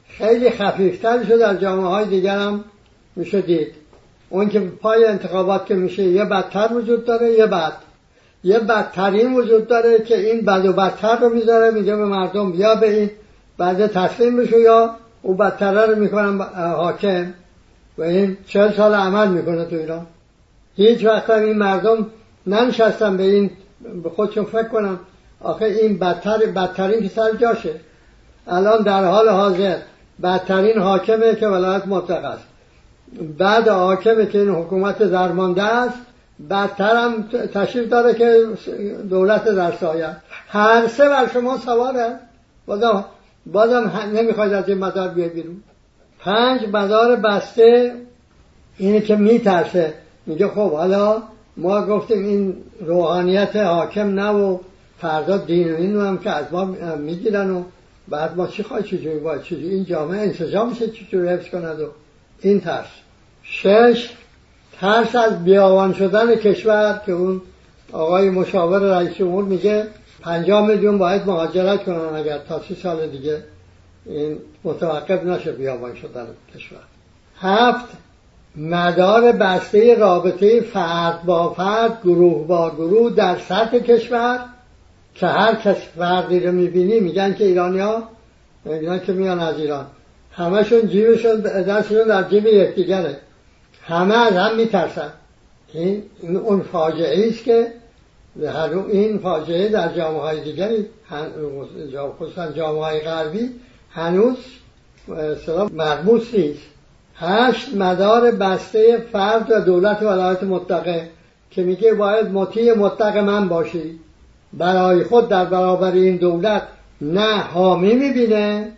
خیلی 0.08 0.50
خفیفتر 0.50 1.24
شد 1.24 1.40
در 1.40 1.56
جامعه 1.56 1.88
های 1.88 2.06
دیگر 2.06 2.38
هم 2.38 2.64
میشه 3.16 3.42
دید 3.42 3.87
اون 4.30 4.50
که 4.50 4.60
پای 4.60 5.06
انتخابات 5.06 5.66
که 5.66 5.76
میشه 5.76 6.04
یه 6.04 6.26
بدتر 6.26 6.70
وجود 6.74 7.06
داره 7.06 7.32
یه 7.32 7.46
بد. 7.46 7.74
یه 8.44 8.60
بدترین 8.60 9.34
وجود 9.34 9.68
داره 9.68 10.00
که 10.00 10.18
این 10.18 10.46
بد 10.46 10.66
و 10.66 10.74
بدتر 10.74 11.20
رو 11.20 11.30
می‌ذاره 11.30 11.72
میگه 11.72 11.96
به 11.96 12.06
مردم 12.06 12.54
یا 12.56 12.76
به 12.76 13.00
این 13.00 13.10
بعد 13.58 13.88
تسلیم 13.88 14.38
بشو 14.38 14.60
یا 14.60 14.96
او 15.22 15.34
بدتره 15.34 15.86
رو 15.86 15.96
می‌کنن 15.96 16.40
حاکم. 16.56 17.34
و 17.98 18.04
این 18.04 18.38
چهل 18.48 18.72
سال 18.72 18.94
عمل 18.94 19.28
می‌کنه 19.28 19.66
تو 19.66 19.76
ایران. 19.76 20.06
هیچ 20.76 21.06
وقت 21.06 21.30
این 21.30 21.58
مردم 21.58 22.08
ننشستن 22.48 23.18
به 23.18 23.24
این 23.24 23.52
به 24.04 24.10
خودشون 24.10 24.46
فکر 24.46 24.68
کنم 24.68 25.00
آخه 25.42 25.66
این 25.66 26.00
بدتر 26.00 26.38
بدترین 26.38 27.02
که 27.02 27.10
سر 27.10 27.32
جاشه. 27.32 27.74
الان 28.48 28.84
در 28.84 29.06
حال 29.06 29.30
حاضر 29.30 29.78
بدترین 30.24 30.78
حاکمه 30.78 31.36
که 31.36 31.48
ولایت 31.48 31.88
مطلق 31.88 32.26
است. 32.26 32.44
بعد 33.38 33.68
حاکمه 33.68 34.26
که 34.26 34.40
این 34.40 34.50
حکومت 34.50 35.04
درمانده 35.04 35.64
است 35.64 35.98
بدتر 36.50 36.96
هم 36.96 37.24
تشریف 37.54 37.90
داره 37.90 38.14
که 38.14 38.48
دولت 39.10 39.46
در 39.46 39.72
سایه. 39.72 40.16
هر 40.48 40.88
سه 40.88 41.10
بر 41.10 41.28
شما 41.34 41.58
سواره. 41.58 42.16
بازم 42.66 43.06
بازم 43.46 43.92
نمی‌خواید 44.14 44.54
از 44.54 44.70
این 44.70 44.78
مدار 44.78 45.08
بیای 45.08 45.30
بیرون. 45.30 45.64
پنج 46.20 46.62
مدار 46.74 47.16
بسته 47.16 47.96
اینه 48.78 49.02
که 49.02 49.16
میترسه. 49.16 49.94
میگه 50.26 50.48
خب 50.48 50.72
حالا 50.72 51.24
ما 51.58 51.86
گفتیم 51.86 52.26
این 52.26 52.58
روحانیت 52.80 53.56
حاکم 53.56 54.20
نه 54.20 54.30
و 54.30 54.58
فردا 54.98 55.38
دین 55.38 55.74
و 55.74 55.76
این 55.76 55.96
هم 55.96 56.18
که 56.18 56.30
از 56.30 56.46
ما 56.52 56.66
می‌گیرن 57.00 57.52
و 57.52 57.64
بعد 58.08 58.38
ما 58.38 58.48
چی 58.48 58.64
خواهی 58.64 58.84
چجوری؟ 58.84 59.20
باید 59.20 59.42
چجوری؟ 59.42 59.70
این 59.70 59.86
جامعه 59.86 60.22
انسجام 60.22 60.70
میشه 60.70 60.88
چجوری 60.88 61.28
حفظ 61.28 61.50
کند 61.50 61.80
و 61.80 61.88
این 62.42 62.62
ترس. 62.62 62.88
شش 63.44 64.10
ترس 64.80 65.16
از 65.16 65.44
بیاوان 65.44 65.94
شدن 65.94 66.36
کشور 66.36 67.02
که 67.06 67.12
اون 67.12 67.42
آقای 67.92 68.30
مشاور 68.30 68.80
رئیس 68.80 69.14
جمهور 69.18 69.44
میگه 69.44 69.88
پنجاه 70.22 70.68
میلیون 70.68 70.98
باید 70.98 71.28
مهاجرت 71.28 71.84
کنن 71.84 72.16
اگر 72.16 72.38
تا 72.38 72.62
سی 72.62 72.76
سال 72.76 73.08
دیگه 73.08 73.44
این 74.06 74.38
متوقف 74.64 75.24
نشه 75.24 75.52
بیابان 75.52 75.96
شدن 75.96 76.28
کشور. 76.56 76.80
هفت 77.40 77.86
مدار 78.56 79.32
بسته 79.32 79.96
رابطه 79.96 80.62
فرد 80.62 81.24
با 81.24 81.54
فرد 81.54 82.02
گروه 82.04 82.48
با 82.48 82.70
گروه 82.70 83.14
در 83.14 83.38
سطح 83.38 83.80
کشور 83.80 84.40
که 85.16 85.28
هر 85.28 85.56
کس 85.56 85.78
فردی 85.98 86.40
رو 86.40 86.52
می‌بینی 86.52 87.00
میگن 87.00 87.34
که 87.34 87.44
ایرانی 87.46 87.80
ها 87.80 88.04
میگن 88.66 89.00
که 89.00 89.14
میان 89.14 89.40
از 89.40 89.60
ایران. 89.60 89.86
همشون 90.38 90.88
جیبشون 90.88 91.40
دستشون 91.40 92.08
در 92.08 92.30
جیب 92.30 92.46
یکدیگره. 92.46 93.18
همه 93.82 94.18
از 94.18 94.34
هم 94.34 94.56
میترسن. 94.56 95.14
این 95.74 96.04
اون 96.44 96.62
فاجعه 96.62 97.28
است 97.28 97.44
که 97.44 97.68
این 98.92 99.18
فاجعه 99.18 99.70
در 99.70 99.94
جامعه 99.94 100.22
های 100.22 100.44
دیگری 100.44 100.86
خصوصا 102.20 102.52
جامعه 102.52 102.84
های 102.84 103.00
غربی 103.00 103.50
هنوز 103.92 104.38
مرموز 105.74 106.28
نیست. 106.34 106.62
هشت 107.16 107.76
مدار 107.76 108.32
بسته 108.32 108.98
فرد 109.12 109.52
و 109.52 109.60
دولت 109.60 110.02
ولایت 110.04 110.44
مطلقه 110.44 111.10
که 111.52 111.64
میگه 111.64 111.94
باید 111.94 112.28
مطیع 112.28 112.74
مطلق 112.74 113.18
من 113.18 113.48
باشی. 113.48 114.00
برای 114.54 115.04
خود 115.04 115.30
در 115.30 115.46
برابر 115.46 115.92
این 115.92 116.18
دولت 116.18 116.62
نه 117.02 117.38
حامی 117.38 117.94
می‌بینه 117.94 118.77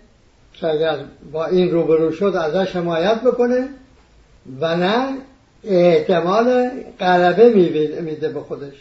اگر 0.64 0.98
با 1.32 1.46
این 1.46 1.72
روبرو 1.72 2.12
شد 2.12 2.36
ازش 2.36 2.76
حمایت 2.76 3.22
بکنه 3.22 3.70
و 4.62 4.76
نه 4.76 5.18
احتمال 5.64 6.70
غلبه 7.00 7.50
میده 8.02 8.30
به 8.30 8.40
خودش. 8.40 8.74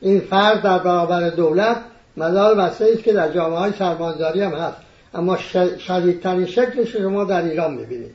این 0.00 0.20
فرد 0.20 0.62
در 0.62 0.78
برابر 0.78 1.30
دولت 1.30 1.76
مدار 2.16 2.54
بسته 2.54 2.86
است 2.92 3.02
که 3.02 3.12
در 3.12 3.32
جامعه 3.32 3.58
های 3.58 3.72
سرمانزاری 3.78 4.40
هم 4.40 4.52
هست. 4.52 4.76
اما 5.14 5.36
شدیدترین 5.78 6.46
شکلش 6.46 6.96
شما 6.96 7.24
در 7.24 7.42
ایران 7.42 7.74
می‌بینید. 7.74 8.14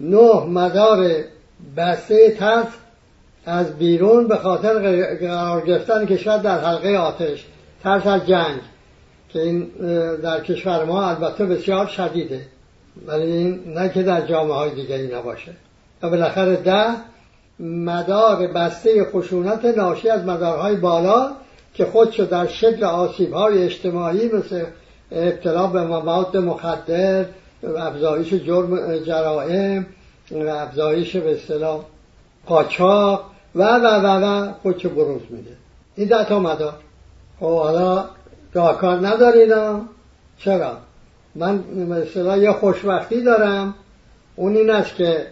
نه 0.00 0.44
مدار 0.46 1.14
بسته 1.76 2.30
ترس 2.30 2.66
از 3.46 3.78
بیرون 3.78 4.28
به 4.28 4.36
خاطر 4.36 5.04
قرار 5.14 5.66
گرفتن 5.66 6.06
کشور 6.06 6.38
در 6.38 6.58
حلقه 6.58 6.96
آتش 6.96 7.46
ترس 7.82 8.06
از 8.06 8.26
جنگ. 8.26 8.60
که 9.32 9.42
این 9.42 9.66
در 10.22 10.40
کشور 10.40 10.84
ما 10.84 11.08
البته 11.08 11.46
بسیار 11.46 11.86
شدیده. 11.86 12.40
ولی 13.06 13.32
این 13.32 13.60
نه 13.66 13.88
که 13.88 14.02
در 14.02 14.26
جامعه 14.26 14.54
های 14.54 14.74
دیگری 14.74 15.14
نباشه 15.14 15.52
و 16.02 16.10
بالاخره 16.10 16.56
ده 16.56 16.94
مدار 17.60 18.46
بسته 18.46 19.04
خشونت 19.04 19.64
ناشی 19.64 20.08
از 20.08 20.24
مدارهای 20.24 20.76
بالا 20.76 21.30
که 21.74 21.84
خودشو 21.84 22.24
در 22.24 22.46
شکل 22.46 22.84
آسیب 22.84 23.32
های 23.32 23.64
اجتماعی 23.64 24.28
مثل 24.32 24.64
ابتلا 25.12 25.66
به 25.66 25.82
مواد 25.82 26.36
مخدر 26.36 27.24
افزایش 27.78 28.34
جرم 28.34 28.98
جرائم 28.98 29.86
افزایش 30.48 31.16
به 31.16 31.32
اصطلاح 31.32 31.80
قاچاق 32.46 33.24
و 33.54 33.62
و 33.62 33.86
و 33.86 34.24
و 34.24 34.52
خودشو 34.62 34.88
بروز 34.88 35.22
میده. 35.30 35.56
این 35.96 36.08
ده 36.08 36.24
تا 36.24 36.38
مدار. 36.38 36.74
خب 37.40 37.58
حالا 37.58 38.04
راهکار 38.54 39.06
ندارینا 39.06 39.80
چرا؟ 40.38 40.76
من 41.34 41.64
مثلا 41.88 42.36
یه 42.36 42.52
خوشبختی 42.52 43.22
دارم. 43.22 43.74
اون 44.36 44.56
این 44.56 44.70
است 44.70 44.96
که 44.96 45.26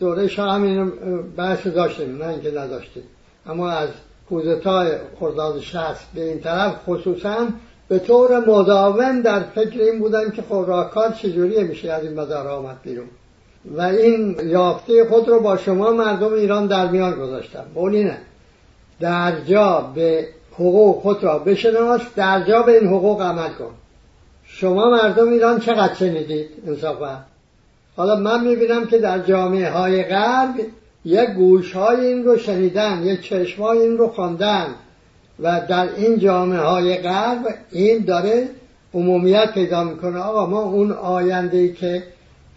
دوره 0.00 0.28
شاه 0.28 0.54
همین 0.54 0.92
بحث 1.36 1.66
داشتیم 1.66 2.16
نه 2.16 2.28
اینکه 2.28 2.50
نداشتیم. 2.50 3.02
اما 3.46 3.70
از 3.70 3.88
کودتای 4.28 4.92
خرداد 5.20 5.60
شست 5.60 6.06
به 6.14 6.24
این 6.28 6.40
طرف 6.40 6.74
خصوصا 6.86 7.48
به 7.88 7.98
طور 7.98 8.38
مداوم 8.38 9.20
در 9.20 9.40
فکر 9.40 9.80
این 9.80 9.98
بودن 9.98 10.30
که 10.30 10.42
خب 10.42 10.64
راهکار 10.68 11.10
چجوری 11.10 11.62
میشه 11.62 11.92
از 11.92 12.04
این 12.04 12.20
مدار 12.20 12.48
آمد 12.48 12.76
بیرون. 12.82 13.08
و 13.76 13.80
این 13.80 14.36
یافته 14.44 15.04
خود 15.04 15.28
رو 15.28 15.40
با 15.40 15.56
شما 15.56 15.90
مردم 15.90 16.32
ایران 16.32 16.66
در 16.66 16.88
میان 16.88 17.14
گذاشتم. 17.18 17.64
نه 17.76 18.18
در 19.00 19.40
جا 19.40 19.92
به 19.94 20.28
حقوق 20.60 21.02
خود 21.02 21.24
را 21.24 21.38
بشناس 21.38 22.00
در 22.16 22.44
جا 22.48 22.62
به 22.62 22.78
این 22.78 22.88
حقوق 22.88 23.22
عمل 23.22 23.48
کن. 23.48 23.70
شما 24.44 24.90
مردم 24.90 25.28
ایران 25.28 25.60
چقدر 25.60 25.94
شنیدید 25.94 26.48
انصافا؟ 26.66 27.18
حالا 27.96 28.16
من 28.16 28.44
می‌بینم 28.44 28.86
که 28.86 28.98
در 28.98 29.18
جامعه 29.18 29.70
های 29.70 30.02
غرب 30.02 30.54
یک 31.04 31.30
گوش 31.30 31.72
های 31.72 32.06
این 32.06 32.24
رو 32.24 32.38
شنیدن 32.38 33.02
یک 33.02 33.22
چشم 33.22 33.62
های 33.62 33.78
این 33.78 33.98
رو 33.98 34.08
خواندن 34.08 34.66
و 35.42 35.60
در 35.68 35.88
این 35.96 36.18
جامعه 36.18 36.60
های 36.60 36.96
غرب 36.96 37.54
این 37.70 38.04
داره 38.04 38.48
عمومیت 38.94 39.52
پیدا 39.54 39.84
می‌کنه. 39.84 40.18
آقا 40.18 40.46
ما 40.46 40.62
اون 40.62 40.92
آینده 40.92 41.72
که 41.72 42.02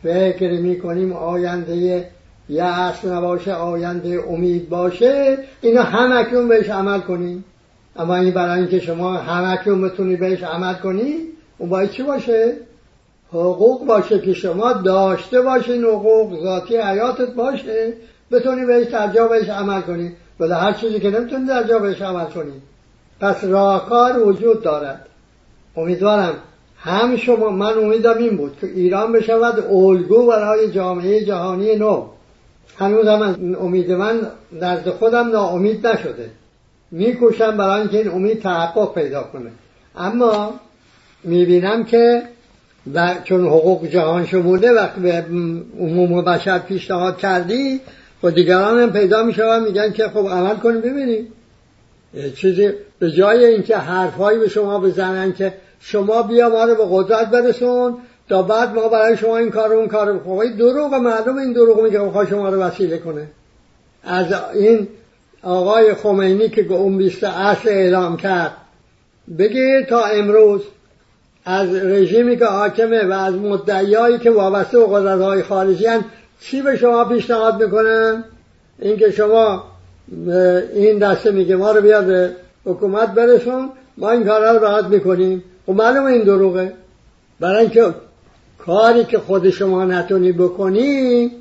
فکر 0.04 0.52
می‌کنیم 0.52 1.14
آینده 1.14 2.10
یأس 2.50 3.06
نباشه 3.06 3.54
آینده 3.54 4.24
امید 4.30 4.70
باشه 4.70 5.38
اینا 5.62 5.84
همکنون 5.84 6.48
بهش 6.48 6.70
عمل 6.70 7.00
کنیم. 7.00 7.46
اما 7.96 8.16
این 8.16 8.34
برای 8.34 8.60
اینکه 8.60 8.80
شما 8.80 9.14
همکنون 9.14 9.82
بتونی 9.82 10.16
بهش 10.16 10.44
عمل 10.44 10.74
کنی 10.74 11.16
اون 11.58 11.70
باید 11.70 11.90
چی 11.90 12.04
باشه؟ 12.04 12.58
حقوق 13.30 13.86
باشه 13.86 14.20
که 14.20 14.34
شما 14.34 14.74
داشته 14.74 15.42
باشین 15.42 15.84
حقوق 15.84 16.44
ذاتی 16.44 16.78
حیاتت 16.78 17.34
باشه 17.34 17.94
بتونی 18.32 18.66
بهش 18.66 18.88
در 18.88 19.28
بهش 19.28 19.50
عمل 19.50 19.82
کنی. 19.82 20.12
ولی 20.40 20.52
هر 20.52 20.74
چیزی 20.74 21.00
که 21.00 21.10
نمی‌تونی 21.10 21.46
در 21.46 21.80
بهش 21.80 22.02
عمل 22.02 22.26
کنی. 22.26 22.62
پس 23.20 23.44
راهکار 23.44 24.28
وجود 24.28 24.62
دارد. 24.62 25.06
امیدوارم 25.78 26.34
هم 26.78 27.16
شما 27.16 27.50
من 27.50 27.78
امیدم 27.78 28.18
این 28.18 28.38
بود 28.38 28.58
که 28.62 28.68
ایران 28.68 29.12
بشود 29.12 29.60
الگو 29.72 30.28
برای 30.28 30.72
جامعه 30.72 31.26
جهانی 31.26 31.76
نو. 31.76 32.08
هنوز 32.78 33.08
هم 33.08 33.56
امید 33.62 33.92
من 33.92 34.22
نزد 34.52 34.90
خودم 34.90 35.28
ناامید 35.28 35.88
نشده. 35.88 36.30
میکوشم 36.94 37.58
برای 37.58 37.82
اینکه 37.82 37.98
این 37.98 38.10
امید 38.10 38.42
تحقق 38.42 38.94
پیدا 38.94 39.24
کنه. 39.24 39.52
اما 39.96 40.54
می‌بینم 41.24 41.84
که 41.84 42.22
و 42.94 43.16
چون 43.24 43.46
حقوق 43.46 43.88
جهان 43.88 44.26
شموله 44.26 44.72
وقتی 44.72 45.02
به 45.02 45.26
عموم 45.80 46.22
بشر 46.22 46.60
پیشنهاد 46.60 47.18
کردی 47.18 47.76
و 48.24 48.28
خب 48.28 48.36
دیگران 48.36 48.80
هم 48.80 48.94
پیدا 48.94 49.24
میشون 49.24 49.64
میگن 49.64 49.92
که 49.92 50.08
خب 50.08 50.28
عمل 50.28 50.56
کنیم 50.56 50.82
ببینیم 50.82 51.28
چیزی 52.36 52.70
به 53.00 53.12
جای 53.12 53.46
اینکه 53.46 53.78
حرفهایی 53.78 54.40
به 54.40 54.50
شما 54.50 54.80
بزنن 54.80 55.34
که 55.34 55.54
شما 55.80 56.24
بیا 56.24 56.50
ما 56.50 56.64
رو 56.64 56.76
به 56.76 56.84
قدرت 56.90 57.30
برسون 57.30 57.98
تا 58.30 58.42
بعد 58.42 58.76
ما 58.76 58.88
برای 58.88 59.18
شما 59.18 59.38
این 59.38 59.50
کار 59.50 59.74
اون 59.74 59.88
کار 59.88 60.20
خب 60.20 60.30
این 60.30 60.56
دروغ 60.56 60.94
معلوم 60.94 61.38
این 61.38 61.54
دروغ 61.54 61.82
میگه 61.82 62.00
خواهی 62.00 62.30
شما 62.30 62.50
رو 62.50 62.62
وسیله 62.62 62.98
کنه. 62.98 63.28
از 64.04 64.26
این 64.54 64.88
آقای 65.44 65.94
خمینی 65.94 66.50
که 66.50 66.74
اون 66.74 66.98
بیست 66.98 67.24
اصل 67.24 67.70
اعلام 67.70 68.18
کرد. 68.18 68.52
بگیر 69.38 69.82
تا 69.82 70.06
امروز. 70.06 70.62
از 71.46 71.76
رژیمی 71.76 72.38
که 72.38 72.46
حاکمه 72.46 73.04
و 73.04 73.12
از 73.12 73.34
مدعیایی 73.34 74.18
که 74.18 74.32
وابسته 74.32 74.80
به 74.80 74.86
قدرت 74.86 75.22
های 75.22 75.44
خارجی 75.44 75.86
هن 75.86 76.06
چی 76.42 76.62
به 76.62 76.78
شما 76.78 77.06
پیشنهاد 77.06 77.64
می‌کنن 77.64 78.24
اینکه 78.80 79.12
شما 79.12 79.64
این 80.76 81.00
دسته 81.00 81.32
میگه 81.32 81.56
ما 81.56 81.72
رو 81.72 81.82
بیا 81.82 82.02
به 82.02 82.32
حکومت 82.66 83.14
برسون 83.14 83.70
ما 83.98 84.12
این 84.12 84.24
کارها 84.24 84.52
رو 84.52 84.60
راحت 84.60 84.86
می‌کنیم. 84.86 85.44
و 85.68 85.72
خب 85.72 85.78
معلومه 85.78 86.12
این 86.12 86.24
دروغه. 86.24 86.74
برای 87.40 87.62
اینکه 87.62 87.94
کاری 88.58 89.04
که 89.04 89.20
خود 89.20 89.50
شما 89.50 89.86
نتونی 89.86 90.32
بکنی 90.32 91.32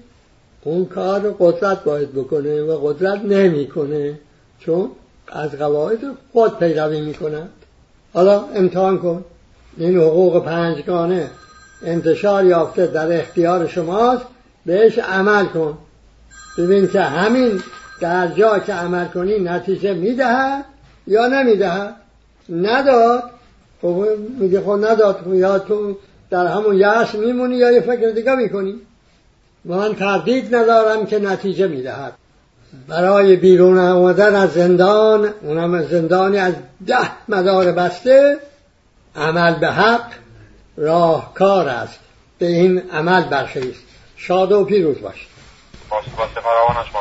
اون 0.64 0.84
کار 0.84 1.36
قدرت 1.38 1.84
باید 1.84 2.12
بکنه 2.12 2.62
و 2.62 2.88
قدرت 2.88 3.24
نمی‌کنه. 3.24 4.18
چون 4.58 4.90
از 5.28 5.50
قواعد 5.50 5.98
خود 6.32 6.58
پیروی 6.58 7.00
می‌کنن 7.00 7.48
حالا 8.14 8.44
امتحان 8.54 8.98
کن. 8.98 9.24
این 9.76 9.96
حقوق 9.96 10.44
پنجگانه. 10.44 11.30
انتشار 11.82 12.44
یافته 12.44 12.86
در 12.86 13.18
اختیار 13.20 13.66
شماست. 13.66 14.24
بهش 14.66 14.98
عمل 14.98 15.44
کن. 15.44 15.78
ببین 16.58 16.88
که 16.88 17.00
همین 17.00 17.62
در 18.00 18.28
جا 18.28 18.58
که 18.58 18.72
عمل 18.72 19.06
کنی 19.06 19.38
نتیجه 19.38 19.94
می‌دهد 19.94 20.64
یا 21.06 21.26
نمی‌دهد. 21.26 21.96
نداد. 22.48 23.22
خب 23.82 24.04
میگه 24.38 24.60
خب 24.60 24.70
نداد. 24.70 25.20
یا 25.26 25.58
تو 25.58 25.96
در 26.30 26.46
همون 26.46 26.76
یأس 26.76 27.14
میمونی 27.14 27.56
یا 27.56 27.72
یه 27.72 27.80
فکر 27.80 28.10
دیگه 28.10 28.34
می‌کنی. 28.34 28.74
من 29.64 29.94
تردید 29.94 30.54
ندارم 30.54 31.06
که 31.06 31.18
نتیجه 31.18 31.66
می‌دهد. 31.66 32.12
برای 32.88 33.36
بیرون 33.36 33.78
آمدن 33.78 34.34
از 34.34 34.52
زندان 34.52 35.34
اونم 35.42 35.82
زندانی 35.82 36.38
از 36.38 36.54
ده 36.86 37.28
مدار 37.28 37.72
بسته 37.72 38.38
عمل 39.16 39.54
به 39.54 39.68
حق 39.68 40.06
راهکار 40.76 41.68
است. 41.68 41.98
به 42.38 42.46
این 42.46 42.90
عمل 42.90 43.22
برخیست 43.22 43.82
شاد 44.16 44.52
و 44.52 44.64
پیروز 44.64 45.00
باشید. 45.00 45.28
باشه 45.90 46.10
باشه 46.16 46.40
فراوانش 46.40 46.92